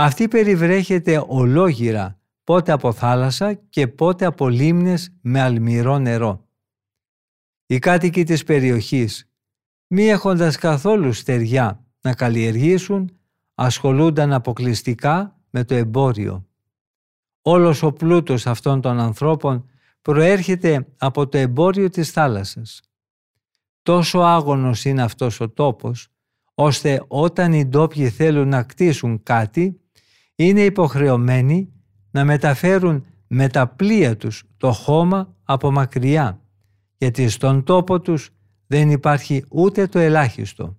Αυτή 0.02 0.28
περιβρέχεται 0.28 1.24
ολόγυρα 1.28 2.20
πότε 2.44 2.72
από 2.72 2.92
θάλασσα 2.92 3.54
και 3.54 3.88
πότε 3.88 4.26
από 4.26 4.50
λίμνες 4.50 5.18
με 5.22 5.42
αλμυρό 5.42 6.00
νερό. 6.00 6.48
Οι 7.66 7.80
κάτοικοι 7.80 8.24
της 8.24 8.44
περιοχής, 8.44 9.32
μη 9.88 10.08
έχοντας 10.08 10.58
καθόλου 10.58 11.14
στεριά 11.14 11.86
να 12.02 12.14
καλλιεργήσουν, 12.14 13.18
ασχολούνταν 13.56 14.34
αποκλειστικά 14.34 15.40
με 15.50 15.64
το 15.64 15.76
εμπόριο. 15.76 16.48
Όλος 17.42 17.84
ο 17.84 17.92
πλούτος 17.92 18.48
αυτών 18.48 18.82
των 18.82 19.00
ανθρώπων 19.00 19.70
προέρχεται 20.02 20.88
από 20.98 21.28
το 21.28 21.38
εμπόριο 21.38 21.90
της 21.90 22.12
θάλασσας. 22.12 22.82
Τόσο 23.84 24.20
άγωνος 24.20 24.86
είναι 24.86 25.02
αυτός 25.02 25.40
ο 25.40 25.50
τόπος, 25.50 26.08
ώστε 26.54 27.04
όταν 27.08 27.54
οι 27.54 27.66
ντόπιοι 27.66 28.10
θέλουν 28.10 28.48
να 28.48 28.64
κτίσουν 28.64 29.24
κάτι, 29.24 29.80
είναι 30.46 30.62
υποχρεωμένοι 30.62 31.74
να 32.12 32.26
μεταφέρουν 32.26 33.06
με 33.28 33.48
τα 33.48 33.68
πλοία 33.68 34.18
τους 34.18 34.44
το 34.58 34.72
χώμα 34.72 35.36
από 35.44 35.72
μακριά, 35.72 36.42
γιατί 36.98 37.30
στον 37.30 37.64
τόπο 37.64 38.02
τους 38.02 38.30
δεν 38.68 38.92
υπάρχει 38.92 39.46
ούτε 39.50 39.88
το 39.88 40.00
ελάχιστο. 40.00 40.78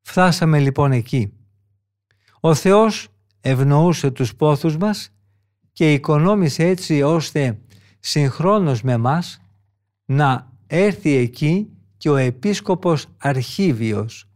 Φτάσαμε 0.00 0.58
λοιπόν 0.58 0.92
εκεί. 0.92 1.32
Ο 2.40 2.54
Θεός 2.54 3.08
ευνοούσε 3.40 4.10
τους 4.10 4.36
πόθους 4.36 4.76
μας 4.76 5.10
και 5.72 5.92
οικονόμησε 5.92 6.64
έτσι 6.64 7.02
ώστε 7.02 7.60
συγχρόνως 8.00 8.82
με 8.82 8.96
μας 8.96 9.40
να 10.04 10.52
έρθει 10.66 11.14
εκεί 11.14 11.70
και 11.96 12.10
ο 12.10 12.16
επίσκοπος 12.16 13.06
Αρχίβιος. 13.18 14.30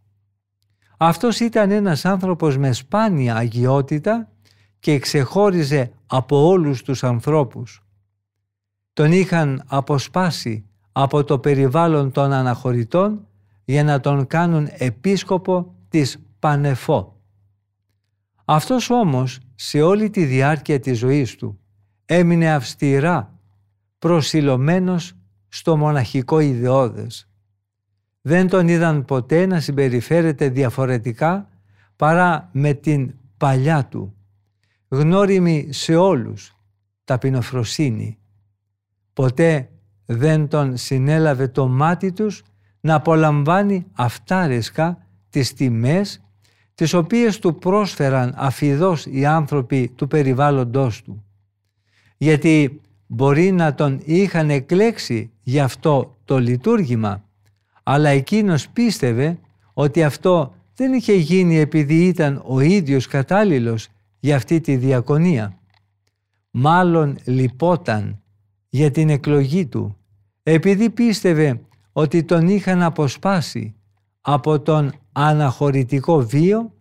Αυτός 1.02 1.40
ήταν 1.40 1.70
ένας 1.70 2.04
άνθρωπος 2.04 2.58
με 2.58 2.72
σπάνια 2.72 3.36
αγιότητα 3.36 4.29
και 4.80 4.98
ξεχώριζε 4.98 5.92
από 6.06 6.46
όλους 6.46 6.82
τους 6.82 7.04
ανθρώπους. 7.04 7.82
Τον 8.92 9.12
είχαν 9.12 9.62
αποσπάσει 9.66 10.64
από 10.92 11.24
το 11.24 11.38
περιβάλλον 11.38 12.12
των 12.12 12.32
αναχωρητών 12.32 13.26
για 13.64 13.84
να 13.84 14.00
τον 14.00 14.26
κάνουν 14.26 14.68
επίσκοπο 14.70 15.74
της 15.88 16.18
Πανεφό. 16.38 17.20
Αυτός 18.44 18.90
όμως 18.90 19.38
σε 19.54 19.82
όλη 19.82 20.10
τη 20.10 20.24
διάρκεια 20.24 20.80
της 20.80 20.98
ζωής 20.98 21.36
του 21.36 21.58
έμεινε 22.06 22.52
αυστηρά 22.52 23.38
προσιλωμένος 23.98 25.12
στο 25.48 25.76
μοναχικό 25.76 26.40
ιδεώδες. 26.40 27.28
Δεν 28.20 28.48
τον 28.48 28.68
είδαν 28.68 29.04
ποτέ 29.04 29.46
να 29.46 29.60
συμπεριφέρεται 29.60 30.48
διαφορετικά 30.48 31.48
παρά 31.96 32.48
με 32.52 32.72
την 32.72 33.14
παλιά 33.36 33.84
του, 33.86 34.14
γνώριμη 34.90 35.68
σε 35.70 35.96
όλους, 35.96 36.56
ταπεινοφροσύνη. 37.04 38.18
Ποτέ 39.12 39.68
δεν 40.06 40.48
τον 40.48 40.76
συνέλαβε 40.76 41.48
το 41.48 41.68
μάτι 41.68 42.12
τους 42.12 42.42
να 42.80 42.94
απολαμβάνει 42.94 43.86
αυτάρεσκα 43.92 45.06
τις 45.30 45.52
τιμές 45.54 46.20
τις 46.74 46.94
οποίες 46.94 47.38
του 47.38 47.54
πρόσφεραν 47.54 48.34
αφιδώς 48.36 49.06
οι 49.06 49.26
άνθρωποι 49.26 49.92
του 49.94 50.06
περιβάλλοντός 50.06 51.02
του. 51.02 51.24
Γιατί 52.16 52.80
μπορεί 53.06 53.52
να 53.52 53.74
τον 53.74 54.00
είχαν 54.04 54.50
εκλέξει 54.50 55.30
γι' 55.42 55.60
αυτό 55.60 56.16
το 56.24 56.38
λειτουργήμα, 56.38 57.24
αλλά 57.82 58.08
εκείνος 58.08 58.68
πίστευε 58.68 59.38
ότι 59.72 60.02
αυτό 60.02 60.54
δεν 60.74 60.92
είχε 60.92 61.12
γίνει 61.12 61.58
επειδή 61.58 62.06
ήταν 62.06 62.42
ο 62.46 62.60
ίδιος 62.60 63.06
κατάλληλος 63.06 63.88
για 64.20 64.36
αυτή 64.36 64.60
τη 64.60 64.76
διακονία. 64.76 65.58
Μάλλον 66.50 67.18
λυπόταν 67.24 68.22
για 68.68 68.90
την 68.90 69.08
εκλογή 69.08 69.66
του, 69.66 69.96
επειδή 70.42 70.90
πίστευε 70.90 71.60
ότι 71.92 72.24
τον 72.24 72.48
είχαν 72.48 72.82
αποσπάσει 72.82 73.74
από 74.20 74.60
τον 74.60 74.92
αναχωρητικό 75.12 76.20
βίο 76.20 76.74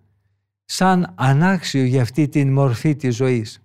σαν 0.65 1.13
ανάξιο 1.15 1.83
για 1.83 2.01
αυτή 2.01 2.27
την 2.27 2.53
μορφή 2.53 2.95
της 2.95 3.15
ζωής. 3.15 3.63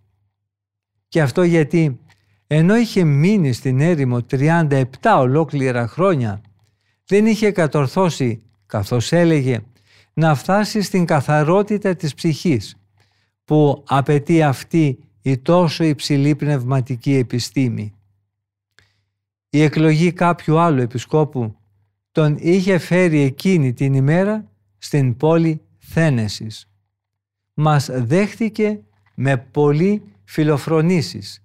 Και 1.08 1.22
αυτό 1.22 1.42
γιατί 1.42 1.98
ενώ 2.46 2.76
είχε 2.76 3.04
μείνει 3.04 3.52
στην 3.52 3.80
έρημο 3.80 4.18
37 4.30 4.84
ολόκληρα 5.18 5.88
χρόνια 5.88 6.40
δεν 7.06 7.26
είχε 7.26 7.50
κατορθώσει, 7.50 8.42
καθώς 8.66 9.12
έλεγε, 9.12 9.60
να 10.14 10.34
φτάσει 10.34 10.82
στην 10.82 11.04
καθαρότητα 11.04 11.96
της 11.96 12.14
ψυχής 12.14 12.76
που 13.44 13.84
απαιτεί 13.86 14.42
αυτή 14.42 14.98
η 15.22 15.38
τόσο 15.38 15.84
υψηλή 15.84 16.34
πνευματική 16.34 17.14
επιστήμη. 17.14 17.94
Η 19.50 19.62
εκλογή 19.62 20.12
κάποιου 20.12 20.58
άλλου 20.58 20.80
επισκόπου 20.80 21.56
τον 22.12 22.36
είχε 22.38 22.78
φέρει 22.78 23.20
εκείνη 23.20 23.72
την 23.72 23.94
ημέρα 23.94 24.50
στην 24.78 25.16
πόλη 25.16 25.60
Θένεσης. 25.78 26.68
Μας 27.54 27.88
δέχτηκε 27.92 28.80
με 29.14 29.36
πολύ 29.36 30.02
φιλοφρονήσεις 30.24 31.42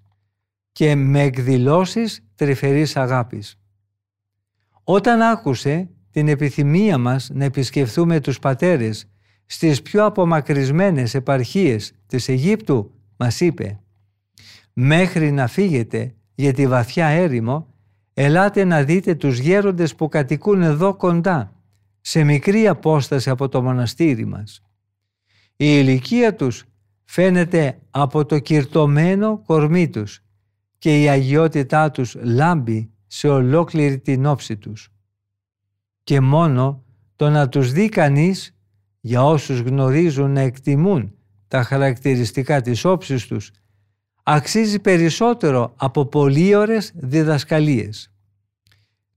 και 0.72 0.96
με 0.96 1.22
εκδηλώσεις 1.22 2.24
τρυφερής 2.36 2.98
αγάπης. 2.98 3.60
Όταν 4.84 5.22
άκουσε 5.22 5.90
την 6.12 6.28
επιθυμία 6.28 6.98
μας 6.98 7.30
να 7.34 7.44
επισκεφθούμε 7.44 8.20
τους 8.20 8.40
πατέρες 8.40 9.10
στις 9.52 9.82
πιο 9.82 10.06
απομακρυσμένες 10.06 11.14
επαρχίες 11.14 11.94
της 12.06 12.30
Αιγύπτου, 12.30 12.92
μας 13.18 13.40
είπε 13.40 13.80
«Μέχρι 14.74 15.32
να 15.32 15.48
φύγετε 15.48 16.16
για 16.36 16.54
τη 16.54 16.68
βαθιά 16.68 17.08
έρημο, 17.08 17.74
ελάτε 18.14 18.64
να 18.64 18.84
δείτε 18.84 19.16
τους 19.16 19.40
γέροντες 19.40 19.96
που 19.96 20.10
κατοικούν 20.10 20.62
εδώ 20.62 20.96
κοντά, 20.96 21.54
σε 22.02 22.24
μικρή 22.24 22.68
απόσταση 22.68 23.30
από 23.30 23.50
το 23.50 23.62
μοναστήρι 23.62 24.26
μας. 24.26 24.62
Η 25.56 25.66
ηλικία 25.68 26.36
τους 26.36 26.64
φαίνεται 27.06 27.80
από 27.90 28.26
το 28.26 28.40
κυρτωμένο 28.40 29.42
κορμί 29.46 29.90
τους 29.90 30.24
και 30.78 31.02
η 31.02 31.10
αγιότητά 31.10 31.92
τους 31.92 32.16
λάμπει 32.22 32.92
σε 33.08 33.28
ολόκληρη 33.28 34.00
την 34.00 34.26
όψη 34.26 34.58
τους. 34.58 34.90
Και 36.04 36.20
μόνο 36.20 36.84
το 37.16 37.30
να 37.30 37.50
τους 37.50 37.72
δει 37.72 37.90
κανείς 37.90 38.59
για 39.00 39.26
όσους 39.26 39.60
γνωρίζουν 39.60 40.32
να 40.32 40.42
εκτιμούν 40.42 41.14
τα 41.48 41.64
χαρακτηριστικά 41.64 42.62
της 42.62 42.86
όψης 42.86 43.28
τους, 43.28 43.52
αξίζει 44.24 44.80
περισσότερο 44.80 45.74
από 45.76 46.06
πολλοί 46.06 46.56
ώρες 46.56 46.92
διδασκαλίες. 46.96 48.12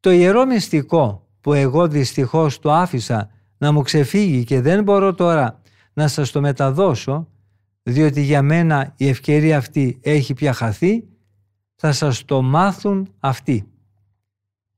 Το 0.01 0.11
ιερό 0.11 0.47
μυστικό 0.47 1.29
που 1.41 1.53
εγώ 1.53 1.89
δυστυχώς 1.89 2.59
το 2.59 2.73
άφησα 2.73 3.31
να 3.59 3.73
μου 3.73 3.83
ξεφύγει 3.83 4.45
και 4.45 4.61
δεν 4.61 4.83
μπορώ 4.83 5.15
τώρα 5.15 5.61
να 5.93 6.09
σας 6.09 6.31
το 6.31 6.41
μεταδώσω, 6.41 7.29
διότι 7.83 8.21
για 8.21 8.43
μένα 8.43 8.95
η 8.97 9.09
ευκαιρία 9.09 9.57
αυτή 9.57 9.99
έχει 10.03 10.35
πια 10.35 10.53
χαθεί, 10.53 11.05
θα 11.75 11.93
σας 11.93 12.25
το 12.25 12.43
μάθουν 12.43 13.15
αυτοί. 13.19 13.67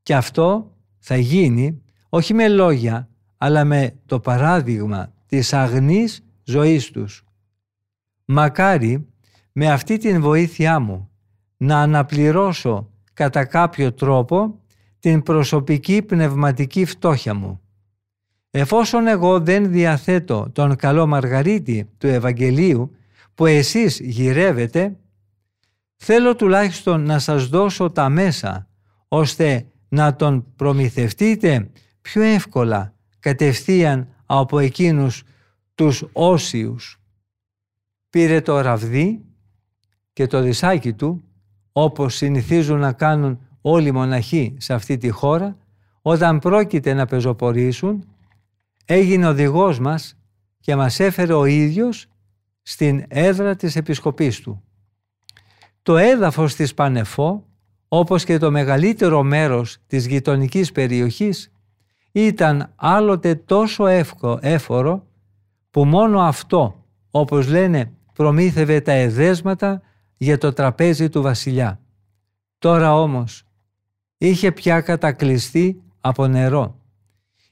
Και 0.03 0.15
αυτό 0.15 0.77
θα 0.99 1.17
γίνει 1.17 1.83
όχι 2.09 2.35
με 2.35 2.49
λόγια, 2.49 3.09
αλλά 3.45 3.65
με 3.65 3.95
το 4.07 4.21
παράδειγμα 4.21 5.13
της 5.27 5.53
αγνής 5.53 6.25
ζωής 6.45 6.91
τους. 6.91 7.25
Μακάρι 8.25 9.07
με 9.53 9.71
αυτή 9.71 9.97
την 9.97 10.21
βοήθειά 10.21 10.79
μου 10.79 11.11
να 11.57 11.81
αναπληρώσω 11.81 12.91
κατά 13.13 13.45
κάποιο 13.45 13.93
τρόπο 13.93 14.61
την 14.99 15.23
προσωπική 15.23 16.03
πνευματική 16.03 16.85
φτώχεια 16.85 17.35
μου. 17.35 17.61
Εφόσον 18.51 19.07
εγώ 19.07 19.41
δεν 19.41 19.71
διαθέτω 19.71 20.51
τον 20.53 20.77
καλό 20.77 21.07
Μαργαρίτη 21.07 21.89
του 21.99 22.07
Ευαγγελίου 22.07 22.97
που 23.35 23.47
εσείς 23.47 24.01
γυρεύετε, 24.01 24.97
θέλω 25.97 26.37
τουλάχιστον 26.37 27.05
να 27.05 27.19
σας 27.19 27.47
δώσω 27.49 27.91
τα 27.91 28.09
μέσα 28.09 28.69
ώστε 29.09 29.67
να 29.89 30.17
τον 30.17 30.47
προμηθευτείτε 30.57 31.71
πιο 32.01 32.23
εύκολα 32.23 32.94
κατευθείαν 33.25 34.09
από 34.27 34.59
εκείνους 34.59 35.23
τους 35.75 36.05
όσιους. 36.13 37.01
Πήρε 38.11 38.41
το 38.41 38.61
ραβδί 38.61 39.25
και 40.13 40.27
το 40.27 40.43
δισάκι 40.43 40.93
του, 40.93 41.25
όπως 41.73 42.15
συνηθίζουν 42.15 42.79
να 42.79 42.93
κάνουν 42.93 43.41
όλοι 43.61 43.89
οι 43.89 43.93
μοναχοί 43.93 44.55
σε 44.59 44.75
αυτή 44.75 44.97
τη 44.97 45.09
χώρα, 45.09 45.57
όταν 46.03 46.39
πρόκειται 46.39 46.95
να 46.95 47.07
πεζοπορήσουν, 47.07 48.09
έγινε 48.85 49.27
οδηγός 49.27 49.79
μας 49.79 50.17
και 50.61 50.77
μας 50.77 51.01
έφερε 51.01 51.33
ο 51.33 51.45
ίδιος 51.45 52.07
στην 52.63 53.05
έδρα 53.09 53.57
της 53.57 53.77
επισκοπής 53.77 54.41
του. 54.41 54.63
Το 55.83 55.97
έδαφος 55.97 56.55
της 56.55 56.75
Πανεφό, 56.75 57.47
όπως 57.89 58.25
και 58.25 58.39
το 58.39 58.51
μεγαλύτερο 58.51 59.23
μέρος 59.23 59.79
της 59.87 60.07
γειτονικής 60.07 60.73
περιοχής, 60.73 61.54
ήταν 62.17 62.73
άλλοτε 62.77 63.35
τόσο 63.35 63.87
εύκο, 63.87 64.39
έφορο 64.43 65.07
που 65.71 65.85
μόνο 65.85 66.21
αυτό, 66.21 66.85
όπως 67.11 67.49
λένε, 67.49 67.93
προμήθευε 68.13 68.81
τα 68.81 68.93
εδέσματα 68.93 69.83
για 70.17 70.39
το 70.39 70.53
τραπέζι 70.53 71.09
του 71.09 71.23
βασιλιά. 71.23 71.81
Τώρα 72.59 73.01
όμως 73.01 73.45
είχε 74.19 74.53
πια 74.53 74.81
κατακλειστεί 74.81 75.83
από 76.01 76.27
νερό. 76.27 76.79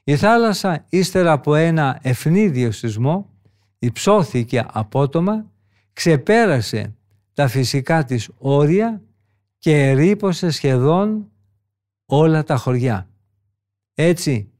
Η 0.03 0.15
θάλασσα 0.15 0.85
ύστερα 0.89 1.31
από 1.31 1.55
ένα 1.55 1.99
ευνίδιο 2.01 2.71
σεισμό 2.71 3.29
υψώθηκε 3.79 4.65
απότομα, 4.71 5.51
ξεπέρασε 5.93 6.95
τα 7.33 7.47
φυσικά 7.47 8.05
της 8.05 8.29
όρια 8.37 9.01
και 9.57 9.89
ερήπωσε 9.89 10.49
σχεδόν 10.49 11.31
όλα 12.05 12.43
τα 12.43 12.55
χωριά. 12.55 13.07
Έτσι, 13.93 14.52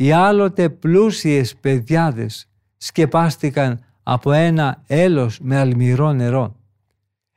οι 0.00 0.12
άλλοτε 0.12 0.68
πλούσιες 0.68 1.56
παιδιάδες 1.56 2.48
σκεπάστηκαν 2.76 3.80
από 4.02 4.32
ένα 4.32 4.82
έλος 4.86 5.40
με 5.40 5.56
αλμυρό 5.56 6.12
νερό. 6.12 6.56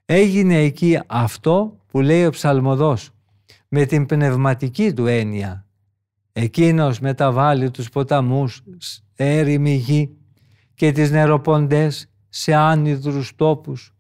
Έγινε 0.06 0.56
εκεί 0.58 1.00
αυτό 1.08 1.78
που 1.88 2.02
λέει 2.02 2.26
ο 2.26 2.30
ψαλμοδός 2.30 3.10
με 3.68 3.86
την 3.86 4.06
πνευματική 4.06 4.94
του 4.94 5.06
έννοια. 5.06 5.66
Εκείνος 6.32 7.00
μεταβάλλει 7.00 7.72
τους 7.72 7.90
ποταμούς 7.90 8.64
σε 8.78 9.02
έρημη 9.16 9.76
γη 9.76 10.18
και 10.74 10.92
τις 10.92 11.12
νεροποντές 11.12 12.10
σε 12.30 12.54
άνυδρους 12.54 13.36
τόπους, 13.36 13.96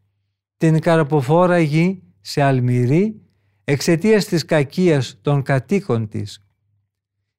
την 0.58 0.80
καρποφόρα 0.80 1.60
γη 1.60 2.04
σε 2.22 2.42
αλμυρή 2.42 3.22
εξαιτίας 3.64 4.26
της 4.26 4.46
κακίας 4.46 5.18
των 5.22 5.42
κατοίκων 5.42 6.08
της. 6.08 6.42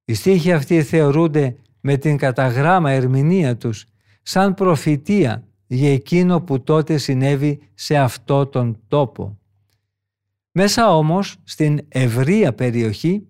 Οι 0.05 0.15
στίχοι 0.15 0.53
αυτοί 0.53 0.83
θεωρούνται 0.83 1.57
με 1.81 1.97
την 1.97 2.17
καταγράμμα 2.17 2.91
ερμηνεία 2.91 3.57
τους 3.57 3.87
σαν 4.23 4.55
προφητεία 4.55 5.47
για 5.67 5.93
εκείνο 5.93 6.41
που 6.41 6.63
τότε 6.63 6.97
συνέβη 6.97 7.61
σε 7.75 7.97
αυτό 7.97 8.47
τον 8.47 8.79
τόπο. 8.89 9.39
Μέσα 10.53 10.97
όμως 10.97 11.37
στην 11.45 11.81
ευρεία 11.89 12.55
περιοχή 12.55 13.27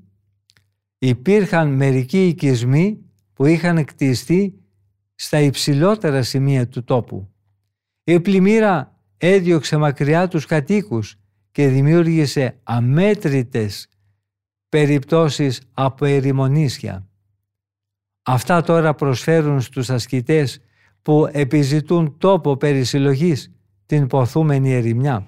υπήρχαν 0.99 1.69
μερικοί 1.69 2.27
οικισμοί 2.27 2.99
που 3.33 3.47
είχαν 3.47 3.85
κτιστεί 3.85 4.55
στα 5.15 5.41
υψηλότερα 5.41 6.23
σημεία 6.23 6.69
του 6.69 6.85
τόπου. 6.85 7.29
Η 8.05 8.21
πλημμύρα 8.21 8.99
έδιωξε 9.19 9.77
μακριά 9.77 10.29
τους 10.29 10.47
κατοίκους 10.47 11.17
και 11.51 11.69
δημιούργησε 11.69 12.59
αμέτρητες 12.63 13.89
περιπτώσεις 14.73 15.61
από 15.75 16.05
ερημονίσια. 16.05 17.09
Αυτά 18.23 18.63
τώρα 18.63 18.95
προσφέρουν 18.95 19.61
στους 19.61 19.91
ασκητές 19.91 20.61
που 21.03 21.29
επιζητούν 21.33 22.19
τόπο 22.19 22.57
περισυλλογής 22.57 23.53
την 23.87 24.07
ποθούμενη 24.07 24.73
ερημιά. 24.73 25.27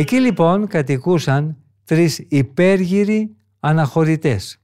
Εκεί 0.00 0.20
λοιπόν 0.20 0.66
κατοικούσαν 0.66 1.56
τρεις 1.84 2.18
υπέργυροι 2.28 3.36
αναχωρητές. 3.60 4.58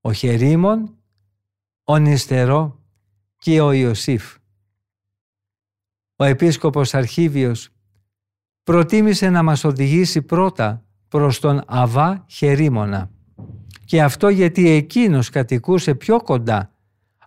Ο 0.00 0.12
Χερίμων, 0.12 0.96
ο 1.84 1.96
Νηστερό 1.96 2.80
και 3.38 3.60
ο 3.60 3.72
Ιωσήφ. 3.72 4.36
Ο 6.16 6.24
επίσκοπος 6.24 6.94
Αρχίβιος 6.94 7.68
προτίμησε 8.62 9.30
να 9.30 9.42
μας 9.42 9.64
οδηγήσει 9.64 10.22
πρώτα 10.22 10.84
προς 11.08 11.40
τον 11.40 11.62
Αβά 11.66 12.24
Χερίμωνα 12.28 13.10
και 13.84 14.02
αυτό 14.02 14.28
γιατί 14.28 14.68
εκείνος 14.68 15.28
κατοικούσε 15.28 15.94
πιο 15.94 16.22
κοντά 16.22 16.74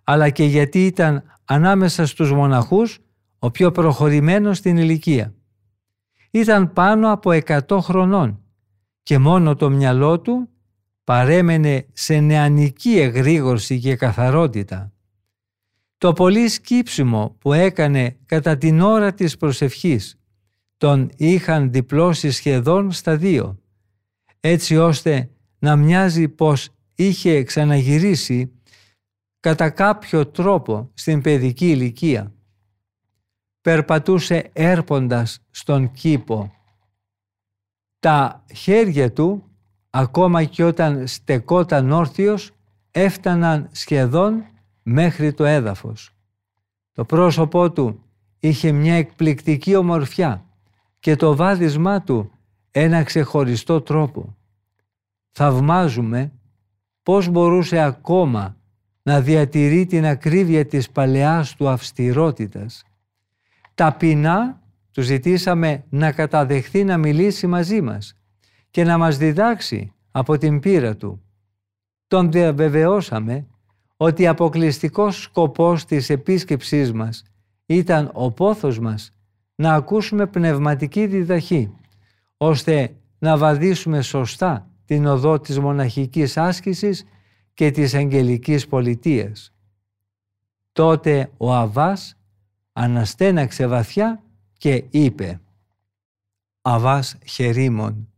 αλλά 0.04 0.30
και 0.30 0.44
γιατί 0.44 0.86
ήταν 0.86 1.22
ανάμεσα 1.44 2.06
στους 2.06 2.32
μοναχούς 2.32 2.98
ο 3.38 3.50
πιο 3.50 3.70
προχωρημένος 3.70 4.56
στην 4.58 4.76
ηλικία. 4.76 5.34
Ήταν 6.36 6.72
πάνω 6.72 7.12
από 7.12 7.30
100 7.46 7.78
χρονών 7.80 8.42
και 9.02 9.18
μόνο 9.18 9.54
το 9.54 9.70
μυαλό 9.70 10.20
του 10.20 10.48
παρέμενε 11.04 11.86
σε 11.92 12.20
νεανική 12.20 12.98
εγρήγορση 12.98 13.80
και 13.80 13.96
καθαρότητα. 13.96 14.92
Το 15.98 16.12
πολύ 16.12 16.48
σκύψιμο 16.48 17.36
που 17.38 17.52
έκανε 17.52 18.16
κατά 18.26 18.56
την 18.56 18.80
ώρα 18.80 19.14
της 19.14 19.36
προσευχής 19.36 20.18
τον 20.76 21.10
είχαν 21.16 21.70
διπλώσει 21.70 22.30
σχεδόν 22.30 22.92
στα 22.92 23.16
δύο, 23.16 23.58
έτσι 24.40 24.76
ώστε 24.76 25.30
να 25.58 25.76
μοιάζει 25.76 26.28
πως 26.28 26.68
είχε 26.94 27.42
ξαναγυρίσει 27.42 28.52
κατά 29.40 29.70
κάποιο 29.70 30.26
τρόπο 30.26 30.90
στην 30.94 31.20
παιδική 31.20 31.70
ηλικία. 31.70 32.35
Περπατούσε 33.66 34.50
έρποντας 34.52 35.40
στον 35.50 35.92
κήπο. 35.92 36.52
Τα 37.98 38.44
χέρια 38.54 39.12
του, 39.12 39.44
ακόμα 39.90 40.44
και 40.44 40.64
όταν 40.64 41.06
στεκόταν 41.06 41.90
όρθιος, 41.90 42.50
έφταναν 42.90 43.68
σχεδόν 43.72 44.44
μέχρι 44.82 45.32
το 45.32 45.44
έδαφος. 45.44 46.10
Το 46.92 47.04
πρόσωπό 47.04 47.72
του 47.72 48.02
είχε 48.38 48.72
μια 48.72 48.94
εκπληκτική 48.94 49.76
ομορφιά 49.76 50.44
και 50.98 51.16
το 51.16 51.36
βάδισμά 51.36 52.02
του 52.02 52.30
ένα 52.70 53.02
ξεχωριστό 53.02 53.80
τρόπο. 53.80 54.36
Θαυμάζουμε 55.30 56.32
πώς 57.02 57.28
μπορούσε 57.28 57.78
ακόμα 57.78 58.56
να 59.02 59.20
διατηρεί 59.20 59.86
την 59.86 60.06
ακρίβεια 60.06 60.66
της 60.66 60.90
παλαιάς 60.90 61.54
του 61.54 61.68
αυστηρότητας. 61.68 62.84
Ταπεινά 63.76 64.62
του 64.92 65.02
ζητήσαμε 65.02 65.84
να 65.88 66.12
καταδεχθεί 66.12 66.84
να 66.84 66.96
μιλήσει 66.96 67.46
μαζί 67.46 67.80
μας 67.80 68.14
και 68.70 68.84
να 68.84 68.98
μας 68.98 69.16
διδάξει 69.16 69.92
από 70.10 70.38
την 70.38 70.60
πείρα 70.60 70.96
του. 70.96 71.22
Τον 72.06 72.30
διαβεβαιώσαμε 72.30 73.46
ότι 73.96 74.26
αποκλειστικός 74.26 75.22
σκοπός 75.22 75.84
της 75.84 76.10
επίσκεψής 76.10 76.92
μας 76.92 77.22
ήταν 77.66 78.10
ο 78.12 78.30
πόθος 78.30 78.78
μας 78.78 79.12
να 79.54 79.74
ακούσουμε 79.74 80.26
πνευματική 80.26 81.06
διδαχή, 81.06 81.74
ώστε 82.36 82.96
να 83.18 83.38
βαδίσουμε 83.38 84.02
σωστά 84.02 84.70
την 84.84 85.06
οδό 85.06 85.40
της 85.40 85.58
μοναχικής 85.58 86.36
άσκησης 86.36 87.04
και 87.54 87.70
της 87.70 87.94
αγγελικής 87.94 88.66
πολιτείας. 88.66 89.54
Τότε 90.72 91.30
ο 91.36 91.54
Αβάς 91.54 92.15
αναστέναξε 92.78 93.66
βαθιά 93.66 94.22
και 94.58 94.84
είπε 94.90 95.40
«Αβάς 96.62 97.16
χερίμων, 97.26 98.12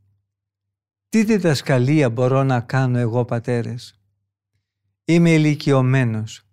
τι 1.08 1.24
διδασκαλία 1.24 2.10
μπορώ 2.10 2.42
να 2.42 2.60
κάνω 2.60 2.98
εγώ 2.98 3.24
πατέρες; 3.24 4.00
Είμαι 5.04 5.30
ηλικιωμένος 5.30 6.46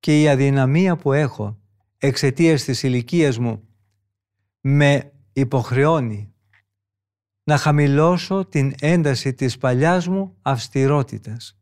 και 0.00 0.20
η 0.20 0.28
αδυναμία 0.28 0.96
που 0.96 1.12
έχω 1.12 1.60
εξαιτίας 1.98 2.64
της 2.64 2.82
ηλικίας 2.82 3.38
μου 3.38 3.68
με 4.60 5.12
υποχρεώνει 5.32 6.34
να 7.44 7.56
χαμηλώσω 7.56 8.44
την 8.44 8.74
ένταση 8.80 9.34
της 9.34 9.58
παλιάς 9.58 10.08
μου 10.08 10.36
αυστηρότητας. 10.42 11.58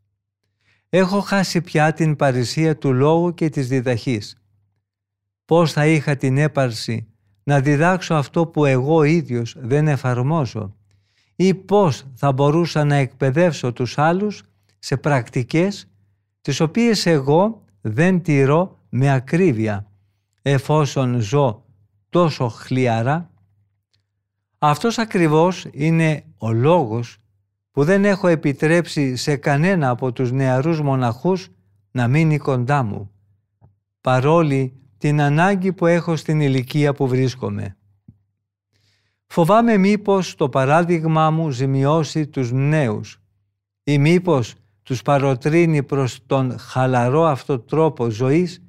Έχω 0.89 1.19
χάσει 1.19 1.61
πια 1.61 1.93
την 1.93 2.15
παρησία 2.15 2.77
του 2.77 2.93
λόγου 2.93 3.33
και 3.33 3.49
της 3.49 3.67
διδαχής. 3.67 4.42
Πώς 5.45 5.71
θα 5.71 5.87
είχα 5.87 6.15
την 6.15 6.37
έπαρση 6.37 7.07
να 7.43 7.59
διδάξω 7.59 8.13
αυτό 8.13 8.47
που 8.47 8.65
εγώ 8.65 9.03
ίδιος 9.03 9.55
δεν 9.59 9.87
εφαρμόζω 9.87 10.75
ή 11.35 11.53
πώς 11.53 12.05
θα 12.15 12.31
μπορούσα 12.31 12.83
να 12.83 12.95
εκπαιδεύσω 12.95 13.73
τους 13.73 13.97
άλλους 13.97 14.43
σε 14.79 14.97
πρακτικές 14.97 15.87
τις 16.41 16.59
οποίες 16.59 17.05
εγώ 17.05 17.63
δεν 17.81 18.21
τηρώ 18.21 18.79
με 18.89 19.11
ακρίβεια 19.11 19.87
εφόσον 20.41 21.19
ζω 21.19 21.65
τόσο 22.09 22.47
χλιαρά. 22.47 23.31
Αυτός 24.57 24.97
ακριβώς 24.97 25.67
είναι 25.71 26.23
ο 26.37 26.51
λόγος 26.51 27.17
που 27.71 27.83
δεν 27.83 28.05
έχω 28.05 28.27
επιτρέψει 28.27 29.15
σε 29.15 29.35
κανένα 29.35 29.89
από 29.89 30.11
τους 30.11 30.31
νεαρούς 30.31 30.81
μοναχούς 30.81 31.49
να 31.91 32.07
μείνει 32.07 32.37
κοντά 32.37 32.83
μου, 32.83 33.11
παρόλη 34.01 34.82
την 35.03 35.21
ανάγκη 35.21 35.73
που 35.73 35.85
έχω 35.85 36.15
στην 36.15 36.39
ηλικία 36.39 36.93
που 36.93 37.07
βρίσκομαι. 37.07 37.77
Φοβάμαι 39.27 39.77
μήπως 39.77 40.35
το 40.35 40.49
παράδειγμά 40.49 41.31
μου 41.31 41.49
ζημιώσει 41.49 42.27
τους 42.27 42.51
νέους 42.51 43.21
ή 43.83 43.97
μήπως 43.97 44.55
τους 44.83 45.01
παροτρύνει 45.01 45.83
προς 45.83 46.25
τον 46.25 46.57
χαλαρό 46.59 47.23
αυτό 47.23 47.59
τρόπο 47.59 48.09
ζωής 48.09 48.61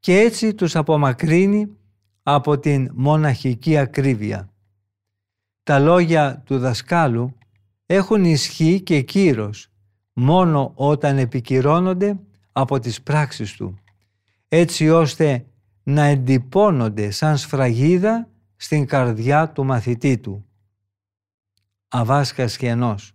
και 0.00 0.18
έτσι 0.18 0.54
τους 0.54 0.76
απομακρύνει 0.76 1.76
από 2.22 2.58
την 2.58 2.90
μοναχική 2.94 3.76
ακρίβεια. 3.76 4.52
Τα 5.62 5.78
λόγια 5.78 6.42
του 6.44 6.58
δασκάλου 6.58 7.36
έχουν 7.86 8.24
ισχύ 8.24 8.80
και 8.80 9.00
κύρος 9.00 9.68
μόνο 10.12 10.72
όταν 10.74 11.18
επικυρώνονται 11.18 12.18
από 12.52 12.78
τις 12.78 13.02
πράξεις 13.02 13.56
του, 13.56 13.78
έτσι 14.48 14.90
ώστε 14.90 15.44
να 15.90 16.04
εντυπώνονται 16.04 17.10
σαν 17.10 17.38
σφραγίδα 17.38 18.28
στην 18.56 18.86
καρδιά 18.86 19.52
του 19.52 19.64
μαθητή 19.64 20.18
του. 20.18 20.44
Αβάσκας 21.88 22.56
ενός. 22.56 23.12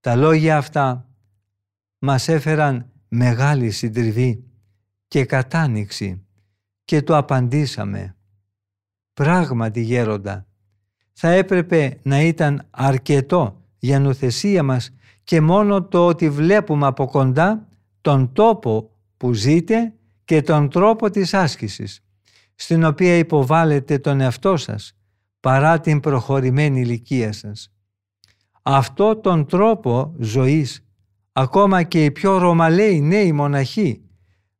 Τα 0.00 0.16
λόγια 0.16 0.56
αυτά 0.56 1.08
μας 1.98 2.28
έφεραν 2.28 2.90
μεγάλη 3.08 3.70
συντριβή 3.70 4.44
και 5.08 5.24
κατάνοιξη 5.24 6.26
και 6.84 7.02
το 7.02 7.16
απαντήσαμε. 7.16 8.16
Πράγματι 9.12 9.80
γέροντα, 9.80 10.46
θα 11.12 11.28
έπρεπε 11.28 12.00
να 12.02 12.22
ήταν 12.22 12.66
αρκετό 12.70 13.62
για 13.78 14.00
νουθεσία 14.00 14.62
μας 14.62 14.94
και 15.24 15.40
μόνο 15.40 15.82
το 15.82 16.06
ότι 16.06 16.30
βλέπουμε 16.30 16.86
από 16.86 17.06
κοντά 17.06 17.68
τον 18.00 18.32
τόπο 18.32 18.90
που 19.16 19.32
ζείτε 19.32 19.94
και 20.24 20.42
τον 20.42 20.68
τρόπο 20.68 21.10
της 21.10 21.34
άσκησης, 21.34 22.00
στην 22.54 22.84
οποία 22.84 23.16
υποβάλλετε 23.16 23.98
τον 23.98 24.20
εαυτό 24.20 24.56
σας, 24.56 24.96
παρά 25.40 25.80
την 25.80 26.00
προχωρημένη 26.00 26.80
ηλικία 26.80 27.32
σας. 27.32 27.72
Αυτό 28.62 29.16
τον 29.16 29.46
τρόπο 29.46 30.14
ζωής, 30.18 30.86
ακόμα 31.32 31.82
και 31.82 32.04
οι 32.04 32.10
πιο 32.10 32.38
ρωμαλαίοι 32.38 33.00
νέοι 33.00 33.32
μοναχοί, 33.32 34.02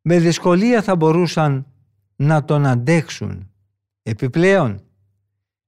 με 0.01 0.19
δυσκολία 0.19 0.83
θα 0.83 0.97
μπορούσαν 0.97 1.67
να 2.17 2.45
τον 2.45 2.67
αντέξουν. 2.67 3.51
Επιπλέον, 4.03 4.83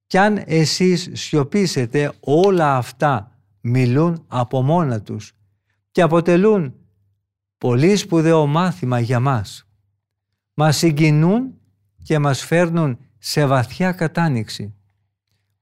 κι 0.07 0.18
αν 0.18 0.42
εσείς 0.47 1.11
σιωπήσετε 1.12 2.12
όλα 2.20 2.76
αυτά 2.76 3.30
μιλούν 3.61 4.24
από 4.26 4.62
μόνα 4.62 5.03
τους 5.03 5.32
και 5.90 6.03
αποτελούν 6.03 6.74
πολύ 7.59 7.97
σπουδαίο 7.97 8.47
μάθημα 8.47 9.01
για 9.01 9.20
μας. 9.20 9.66
Μας 10.59 10.76
συγκινούν 10.76 11.54
και 12.02 12.18
μας 12.18 12.44
φέρνουν 12.44 12.98
σε 13.18 13.46
βαθιά 13.46 13.92
κατάνοιξη. 13.92 14.74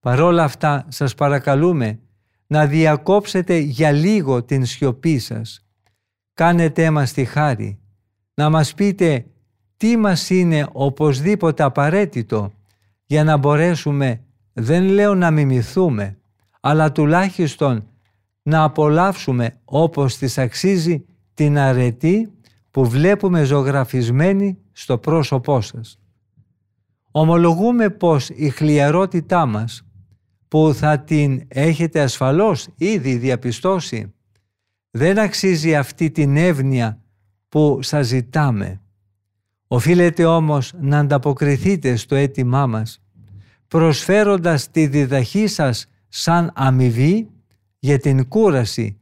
Παρόλα 0.00 0.44
αυτά 0.44 0.86
σας 0.88 1.14
παρακαλούμε 1.14 1.98
να 2.46 2.66
διακόψετε 2.66 3.56
για 3.56 3.92
λίγο 3.92 4.42
την 4.42 4.64
σιωπή 4.64 5.18
σας. 5.18 5.66
Κάνετε 6.34 6.90
μας 6.90 7.12
τη 7.12 7.24
χάρη 7.24 7.78
να 8.34 8.50
μας 8.50 8.74
πείτε 8.74 9.26
τι 9.76 9.96
μας 9.96 10.30
είναι 10.30 10.66
οπωσδήποτε 10.72 11.62
απαραίτητο 11.62 12.52
για 13.06 13.24
να 13.24 13.36
μπορέσουμε, 13.36 14.20
δεν 14.52 14.82
λέω 14.84 15.14
να 15.14 15.30
μιμηθούμε, 15.30 16.18
αλλά 16.60 16.92
τουλάχιστον 16.92 17.88
να 18.42 18.62
απολαύσουμε 18.62 19.60
όπως 19.64 20.16
της 20.16 20.38
αξίζει 20.38 21.04
την 21.34 21.58
αρετή 21.58 22.33
που 22.74 22.88
βλέπουμε 22.88 23.44
ζωγραφισμένη 23.44 24.58
στο 24.72 24.98
πρόσωπό 24.98 25.60
σας. 25.60 25.98
Ομολογούμε 27.10 27.90
πως 27.90 28.28
η 28.28 28.48
χλιαρότητά 28.48 29.46
μας 29.46 29.86
που 30.48 30.74
θα 30.74 30.98
την 30.98 31.42
έχετε 31.48 32.00
ασφαλώς 32.00 32.68
ήδη 32.76 33.16
διαπιστώσει. 33.16 34.14
Δεν 34.90 35.18
αξίζει 35.18 35.76
αυτή 35.76 36.10
την 36.10 36.36
εύνοια 36.36 37.00
που 37.48 37.78
σας 37.82 38.06
ζητάμε. 38.06 38.80
Οφείλετε 39.66 40.24
όμως 40.24 40.72
να 40.80 40.98
ανταποκριθείτε 40.98 41.96
στο 41.96 42.14
αίτημά 42.14 42.66
μας, 42.66 43.02
προσφέροντας 43.68 44.70
τη 44.70 44.86
διδαχή 44.86 45.46
σας 45.46 45.86
σαν 46.08 46.52
αμοιβή 46.54 47.30
για 47.78 47.98
την 47.98 48.28
κούραση 48.28 48.98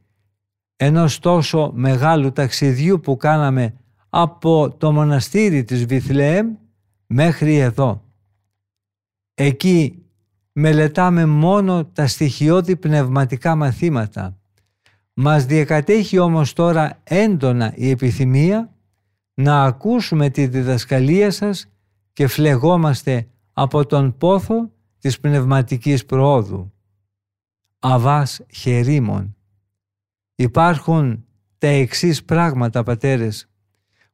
ενός 0.83 1.19
τόσο 1.19 1.71
μεγάλου 1.75 2.31
ταξιδιού 2.31 2.99
που 2.99 3.17
κάναμε 3.17 3.73
από 4.09 4.75
το 4.77 4.91
μοναστήρι 4.91 5.63
της 5.63 5.85
Βιθλεέμ 5.85 6.55
μέχρι 7.07 7.57
εδώ. 7.57 8.03
Εκεί 9.33 10.05
μελετάμε 10.51 11.25
μόνο 11.25 11.85
τα 11.85 12.07
στοιχειώδη 12.07 12.75
πνευματικά 12.75 13.55
μαθήματα. 13.55 14.37
Μας 15.13 15.45
διακατέχει 15.45 16.19
όμως 16.19 16.53
τώρα 16.53 16.99
έντονα 17.03 17.73
η 17.75 17.89
επιθυμία 17.89 18.73
να 19.33 19.63
ακούσουμε 19.63 20.29
τη 20.29 20.47
διδασκαλία 20.47 21.31
σας 21.31 21.65
και 22.13 22.27
φλεγόμαστε 22.27 23.27
από 23.53 23.85
τον 23.85 24.17
πόθο 24.17 24.71
της 24.99 25.19
πνευματικής 25.19 26.05
προόδου. 26.05 26.73
Αβάς 27.79 28.41
χερίμων. 28.53 29.35
Υπάρχουν 30.35 31.25
τα 31.57 31.67
εξής 31.67 32.23
πράγματα, 32.23 32.83
πατέρες, 32.83 33.49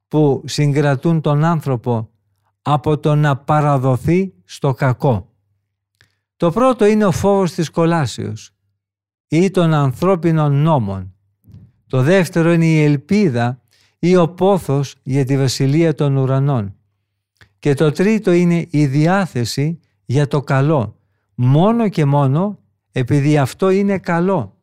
που 0.08 0.44
συγκρατούν 0.46 1.22
τον 1.22 1.44
άνθρωπο 1.44 2.10
από 2.62 2.98
το 2.98 3.16
να 3.16 3.38
παραδοθεί 3.38 4.34
στο 4.44 4.74
κακό. 4.74 5.34
Το 6.38 6.52
πρώτο 6.52 6.86
είναι 6.86 7.06
ο 7.06 7.12
φόβος 7.12 7.54
της 7.54 7.70
κολάσεως 7.70 8.52
ή 9.28 9.52
των 9.52 9.74
ανθρώπινων 9.74 10.54
νόμων. 10.54 11.14
Το 11.88 12.02
δεύτερο 12.02 12.52
είναι 12.52 12.66
η 12.66 12.84
ελπίδα 12.84 13.62
ή 14.00 14.16
ο 14.16 14.30
πόθος 14.30 14.96
για 15.04 15.26
τη 15.26 15.38
βασιλεία 15.38 15.94
των 15.94 16.18
ουρανών. 16.18 16.76
Και 17.60 17.74
το 17.74 17.92
τρίτο 17.92 18.32
είναι 18.32 18.68
η 18.70 18.86
διάθεση 18.86 19.80
για 20.06 20.28
το 20.28 20.42
καλό, 20.42 21.00
μόνο 21.36 21.90
και 21.90 22.06
μόνο 22.06 22.60
επειδή 22.92 23.38
αυτό 23.38 23.70
είναι 23.70 23.98
καλό 23.98 24.58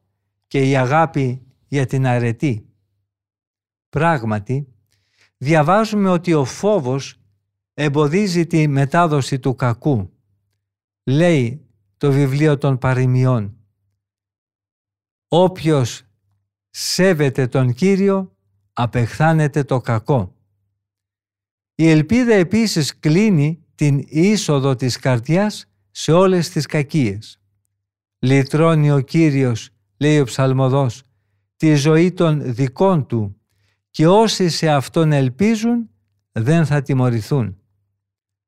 και 0.47 0.69
η 0.69 0.77
αγάπη 0.77 1.46
για 1.67 1.87
την 1.87 2.07
αρετή. 2.07 2.69
Πράγματι, 3.89 4.69
διαβάζουμε 5.37 6.09
ότι 6.09 6.33
ο 6.33 6.45
φόβος 6.45 7.21
εμποδίζει 7.75 8.47
τη 8.47 8.69
μετάδοση 8.69 9.39
του 9.39 9.55
κακού. 9.55 10.13
Λέει 11.05 11.67
το 11.97 12.13
βιβλίο 12.13 12.59
των 12.59 12.79
παροιμιών. 12.79 13.57
Όποιος 15.29 16.03
σέβεται 16.71 17.47
τον 17.47 17.73
Κύριο 17.73 18.37
απεχθάνεται 18.73 19.65
το 19.65 19.81
κακό. 19.81 20.35
Η 21.75 21.89
ελπίδα 21.91 22.35
επίσης 22.35 22.99
κλείνει 22.99 23.65
την 23.75 24.05
είσοδο 24.07 24.75
της 24.75 24.97
καρδιάς 24.97 25.67
σε 25.91 26.13
όλες 26.13 26.49
τις 26.49 26.67
κακίες. 26.67 27.41
Λυτρώνει 28.19 28.91
ο 28.91 29.01
Κύριος, 29.01 29.71
λέει 29.97 30.21
ο 30.21 30.25
ψαλμοδός, 30.25 31.03
τη 31.57 31.75
ζωή 31.75 32.13
των 32.13 32.55
δικών 32.55 33.07
του 33.07 33.41
και 33.91 34.07
όσοι 34.07 34.49
σε 34.49 34.69
Αυτόν 34.69 35.13
ελπίζουν 35.13 35.91
δεν 36.33 36.67
θα 36.67 36.83
τιμωρηθούν. 36.83 37.57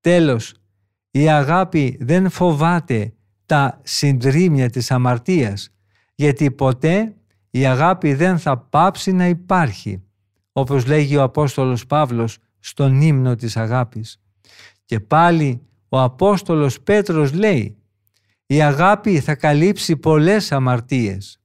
Τέλος, 0.01 0.55
η 1.11 1.29
αγάπη 1.29 1.99
δεν 2.01 2.31
φοβάται 2.31 3.13
τα 3.47 3.81
συντρίμια 3.83 4.71
της 4.71 4.91
αμαρτίας 4.91 5.71
γιατί 6.15 6.51
ποτέ 6.51 7.17
η 7.51 7.67
αγάπη 7.67 8.15
δεν 8.15 8.39
θα 8.39 8.59
πάψει 8.59 9.13
να 9.13 9.27
υπάρχει 9.27 10.03
όπως 10.53 10.87
λέγει 10.87 11.17
ο 11.17 11.23
Απόστολος 11.23 11.87
Παύλος 11.87 12.39
στον 12.59 13.01
ύμνο 13.01 13.35
της 13.35 13.57
αγάπης. 13.57 14.21
Και 14.85 15.01
πάλι 15.01 15.61
ο 15.89 16.01
Απόστολος 16.01 16.81
Πέτρος 16.81 17.33
λέει 17.33 17.79
η 18.47 18.63
αγάπη 18.63 19.21
θα 19.21 19.35
καλύψει 19.35 19.97
πολλές 19.97 20.53
αμαρτίες. 20.53 21.38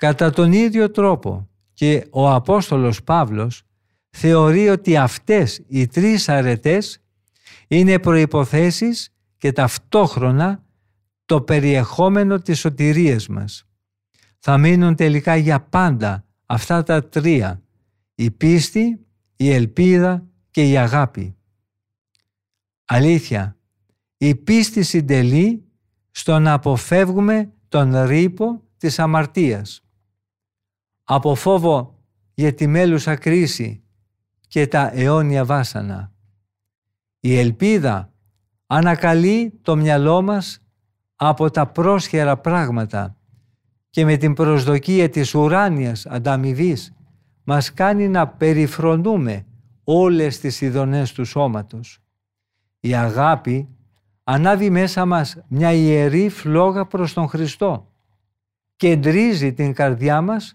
Κατά 0.00 0.30
τον 0.30 0.52
ίδιο 0.52 0.90
τρόπο 0.90 1.48
και 1.74 2.06
ο 2.10 2.30
Απόστολος 2.30 3.02
Παύλος 3.02 3.62
θεωρεί 4.10 4.68
ότι 4.68 4.96
αυτές 4.96 5.62
οι 5.66 5.86
τρεις 5.86 6.28
αρετές 6.28 7.02
είναι 7.68 7.98
προϋποθέσεις 7.98 9.14
και 9.38 9.52
ταυτόχρονα 9.52 10.64
το 11.24 11.40
περιεχόμενο 11.40 12.38
της 12.38 12.58
σωτηρίας 12.58 13.28
μας. 13.28 13.64
Θα 14.38 14.58
μείνουν 14.58 14.94
τελικά 14.94 15.36
για 15.36 15.60
πάντα 15.60 16.24
αυτά 16.46 16.82
τα 16.82 17.08
τρία 17.08 17.62
η 18.14 18.30
πίστη, 18.30 19.06
η 19.36 19.50
ελπίδα 19.52 20.26
και 20.50 20.68
η 20.68 20.76
αγάπη. 20.76 21.36
Αλήθεια, 22.84 23.56
η 24.16 24.34
πίστη 24.34 24.82
συντελεί 24.82 25.64
στο 26.10 26.38
να 26.38 26.52
αποφεύγουμε 26.52 27.52
τον 27.68 28.02
ρήπο 28.02 28.62
της 28.76 28.98
αμαρτίας. 28.98 29.84
Από 31.12 31.34
φόβο 31.34 31.98
για 32.34 32.54
τη 32.54 32.66
μέλουσα 32.66 33.16
κρίση 33.16 33.82
και 34.48 34.66
τα 34.66 34.90
αιώνια 34.94 35.44
βάσανα. 35.44 36.12
Η 37.20 37.38
ελπίδα 37.38 38.12
ανακαλεί 38.66 39.58
το 39.62 39.76
μυαλό 39.76 40.22
μας 40.22 40.62
από 41.16 41.50
τα 41.50 41.66
πρόσχερα 41.66 42.36
πράγματα 42.36 43.16
και 43.90 44.04
με 44.04 44.16
την 44.16 44.34
προσδοκία 44.34 45.08
της 45.08 45.34
ουράνιας 45.34 46.06
ανταμοιβής 46.06 46.92
μας 47.44 47.72
κάνει 47.72 48.08
να 48.08 48.28
περιφρονούμε 48.28 49.46
όλες 49.84 50.40
τις 50.40 50.60
ειδονές 50.60 51.12
του 51.12 51.24
σώματος. 51.24 51.98
Η 52.80 52.94
αγάπη 52.94 53.68
ανάβει 54.24 54.70
μέσα 54.70 55.06
μας 55.06 55.36
μια 55.48 55.72
ιερή 55.72 56.28
φλόγα 56.28 56.86
προς 56.86 57.12
τον 57.12 57.28
Χριστό 57.28 57.92
και 58.76 58.90
εντρίζει 58.90 59.52
την 59.52 59.72
καρδιά 59.72 60.20
μας 60.20 60.54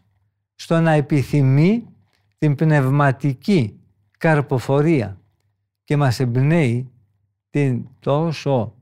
στο 0.56 0.80
να 0.80 0.92
επιθυμεί 0.92 1.86
την 2.38 2.56
πνευματική 2.56 3.80
καρποφορία 4.18 5.20
και 5.84 5.98
μας 5.98 6.20
εμπνέει 6.20 6.92
την 7.50 7.88
τόσο 8.00 8.74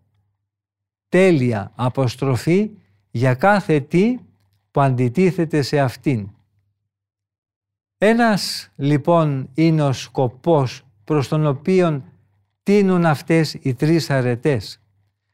τέλεια 1.09 1.71
αποστροφή 1.75 2.71
για 3.11 3.33
κάθε 3.33 3.79
τι 3.79 4.19
που 4.71 4.81
αντιτίθεται 4.81 5.61
σε 5.61 5.79
αυτήν. 5.79 6.29
Ένας 7.97 8.71
λοιπόν 8.75 9.49
είναι 9.53 9.83
ο 9.83 9.93
σκοπός 9.93 10.85
προς 11.03 11.27
τον 11.27 11.45
οποίο 11.45 12.03
τίνουν 12.63 13.05
αυτές 13.05 13.53
οι 13.53 13.73
τρεις 13.73 14.09
αρετές, 14.09 14.81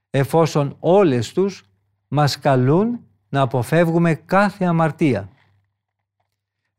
εφόσον 0.10 0.76
όλες 0.80 1.34
τους 1.34 1.64
μας 2.08 2.40
καλούν 2.40 3.00
να 3.30 3.42
αποφεύγουμε 3.42 4.14
κάθε 4.14 4.66
αμαρτία. 4.66 5.30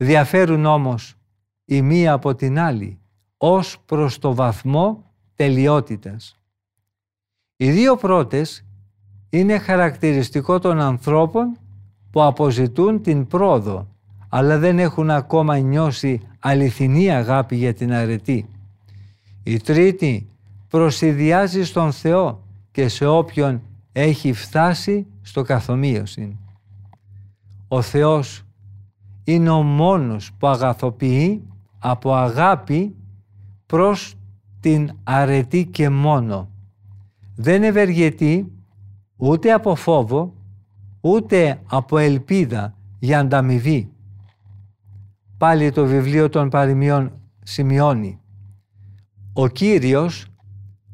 Διαφέρουν 0.02 0.64
όμως 0.64 1.14
η 1.64 1.82
μία 1.82 2.12
από 2.12 2.34
την 2.34 2.58
άλλη 2.58 2.98
ως 3.36 3.78
προς 3.86 4.18
το 4.18 4.34
βαθμό 4.34 5.04
τελειότητας. 5.34 6.38
Οι 7.56 7.70
δύο 7.70 7.96
πρώτες 7.96 8.64
είναι 9.30 9.58
χαρακτηριστικό 9.58 10.58
των 10.58 10.80
ανθρώπων 10.80 11.58
που 12.10 12.22
αποζητούν 12.22 13.02
την 13.02 13.26
πρόοδο 13.26 13.88
αλλά 14.28 14.58
δεν 14.58 14.78
έχουν 14.78 15.10
ακόμα 15.10 15.58
νιώσει 15.58 16.20
αληθινή 16.38 17.10
αγάπη 17.10 17.56
για 17.56 17.74
την 17.74 17.92
αρετή. 17.92 18.48
Η 19.42 19.56
τρίτη 19.60 20.28
προσυδειάζει 20.68 21.64
στον 21.64 21.92
Θεό 21.92 22.42
και 22.70 22.88
σε 22.88 23.06
όποιον 23.06 23.62
έχει 23.92 24.32
φτάσει 24.32 25.06
στο 25.22 25.42
καθομοίωση. 25.42 26.38
Ο 27.68 27.82
Θεός 27.82 28.44
είναι 29.24 29.50
ο 29.50 29.62
μόνος 29.62 30.32
που 30.38 30.46
αγαθοποιεί 30.46 31.42
από 31.78 32.14
αγάπη 32.14 32.94
προς 33.66 34.14
την 34.60 34.90
αρετή 35.04 35.66
και 35.66 35.88
μόνο. 35.88 36.48
Δεν 37.34 37.62
ευεργετεί 37.62 38.52
ούτε 39.16 39.52
από 39.52 39.74
φόβο, 39.74 40.34
ούτε 41.00 41.60
από 41.68 41.98
ελπίδα 41.98 42.74
για 42.98 43.18
ανταμοιβή 43.18 43.90
πάλι 45.40 45.70
το 45.70 45.86
βιβλίο 45.86 46.28
των 46.28 46.48
παροιμιών 46.48 47.12
σημειώνει 47.42 48.20
«Ο 49.32 49.48
Κύριος 49.48 50.26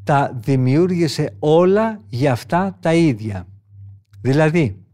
τα 0.05 0.33
δημιούργησε 0.35 1.37
όλα 1.39 2.01
για 2.09 2.33
αυτά 2.33 2.79
τα 2.81 2.95
ίδια». 2.95 3.47
Δηλαδή, 4.21 4.86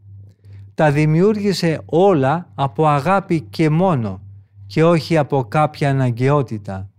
τα 0.73 0.91
δημιούργησε 0.91 1.81
όλα 1.85 2.49
από 2.55 2.87
αγάπη 2.87 3.41
και 3.41 3.69
μόνο 3.69 4.21
και 4.67 4.83
όχι 4.83 5.17
από 5.17 5.43
κάποια 5.43 5.89
αναγκαιότητα. 5.89 6.89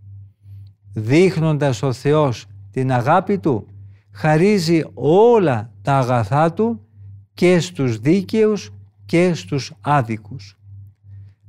Δείχνοντας 0.93 1.83
ο 1.83 1.93
Θεός 1.93 2.47
την 2.71 2.93
αγάπη 2.93 3.39
Του, 3.39 3.67
χαρίζει 4.11 4.83
όλα 4.95 5.71
τα 5.83 5.99
αγαθά 5.99 6.53
Του 6.53 6.81
και 7.35 7.61
στους 7.61 7.99
δίκαιους 7.99 8.71
και 9.07 9.35
στους 9.35 9.73
άδικους. 9.81 10.59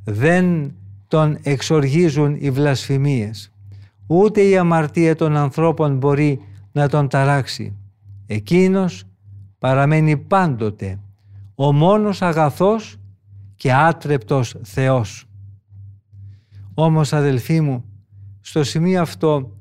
Δεν 0.04 0.74
τον 1.08 1.38
εξοργίζουν 1.44 2.36
οι 2.40 2.52
βλασφημίες, 2.52 3.52
ούτε 4.08 4.42
η 4.42 4.58
αμαρτία 4.58 5.16
των 5.16 5.38
ανθρώπων 5.38 5.98
μπορεί 5.98 6.40
να 6.72 6.90
τον 6.90 7.08
ταράξει. 7.08 7.76
Εκείνος 8.26 9.04
παραμένει 9.60 10.18
πάντοτε 10.18 11.00
ο 11.56 11.74
μόνος 11.74 12.22
αγαθός 12.22 12.98
και 13.56 13.74
άτρεπτος 13.74 14.56
Θεός. 14.64 15.26
Όμως 16.74 17.14
αδελφοί 17.14 17.62
μου, 17.62 17.86
στο 18.42 18.64
σημείο 18.64 19.02
αυτό 19.02 19.58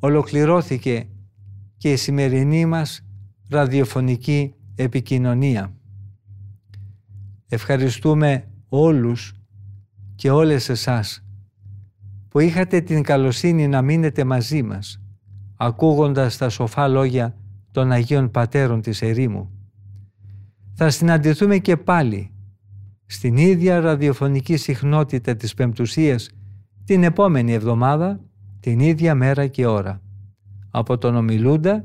ολοκληρώθηκε 0.00 1.08
και 1.76 1.92
η 1.92 1.96
σημερινή 1.96 2.66
μας 2.66 3.00
ραδιοφωνική 3.48 4.54
επικοινωνία. 4.74 5.72
Ευχαριστούμε 7.48 8.44
όλους 8.68 9.32
και 10.14 10.30
όλες 10.30 10.68
εσάς 10.68 11.24
που 12.28 12.40
είχατε 12.40 12.80
την 12.80 13.02
καλοσύνη 13.02 13.68
να 13.68 13.82
μείνετε 13.82 14.24
μαζί 14.24 14.62
μας 14.62 15.00
ακούγοντας 15.56 16.36
τα 16.36 16.48
σοφά 16.48 16.88
λόγια 16.88 17.36
των 17.70 17.92
Αγίων 17.92 18.30
Πατέρων 18.30 18.80
της 18.80 19.02
Ερήμου. 19.02 19.55
Θα 20.78 20.90
συναντηθούμε 20.90 21.58
και 21.58 21.76
πάλι 21.76 22.30
στην 23.06 23.36
ίδια 23.36 23.80
ραδιοφωνική 23.80 24.56
συχνότητα 24.56 25.36
της 25.36 25.54
Πεμπτουσίας 25.54 26.30
την 26.84 27.02
επόμενη 27.02 27.52
εβδομάδα, 27.52 28.20
την 28.60 28.80
ίδια 28.80 29.14
μέρα 29.14 29.46
και 29.46 29.66
ώρα. 29.66 30.02
Από 30.70 30.98
τον 30.98 31.16
ομιλούντα 31.16 31.84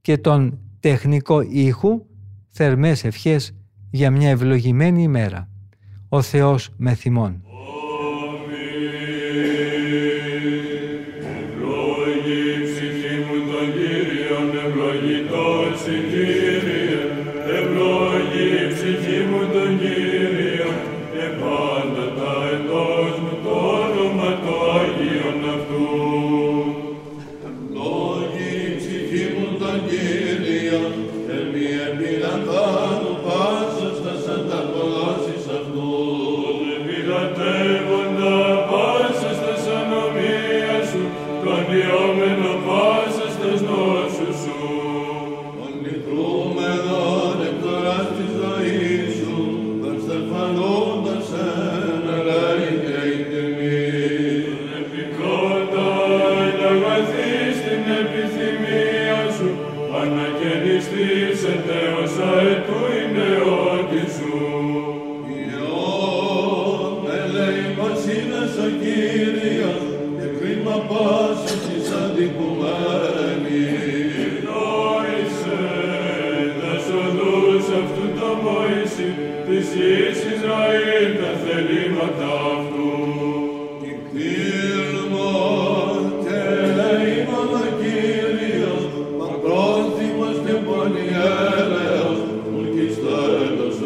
και 0.00 0.18
τον 0.18 0.58
τεχνικό 0.80 1.40
ήχου 1.40 2.06
θερμές 2.50 3.04
ευχές 3.04 3.56
για 3.90 4.10
μια 4.10 4.30
ευλογημένη 4.30 5.02
ημέρα. 5.02 5.50
Ο 6.08 6.22
Θεός 6.22 6.70
με 6.76 6.94
θυμών. 6.94 7.45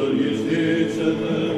Господи, 0.01 1.50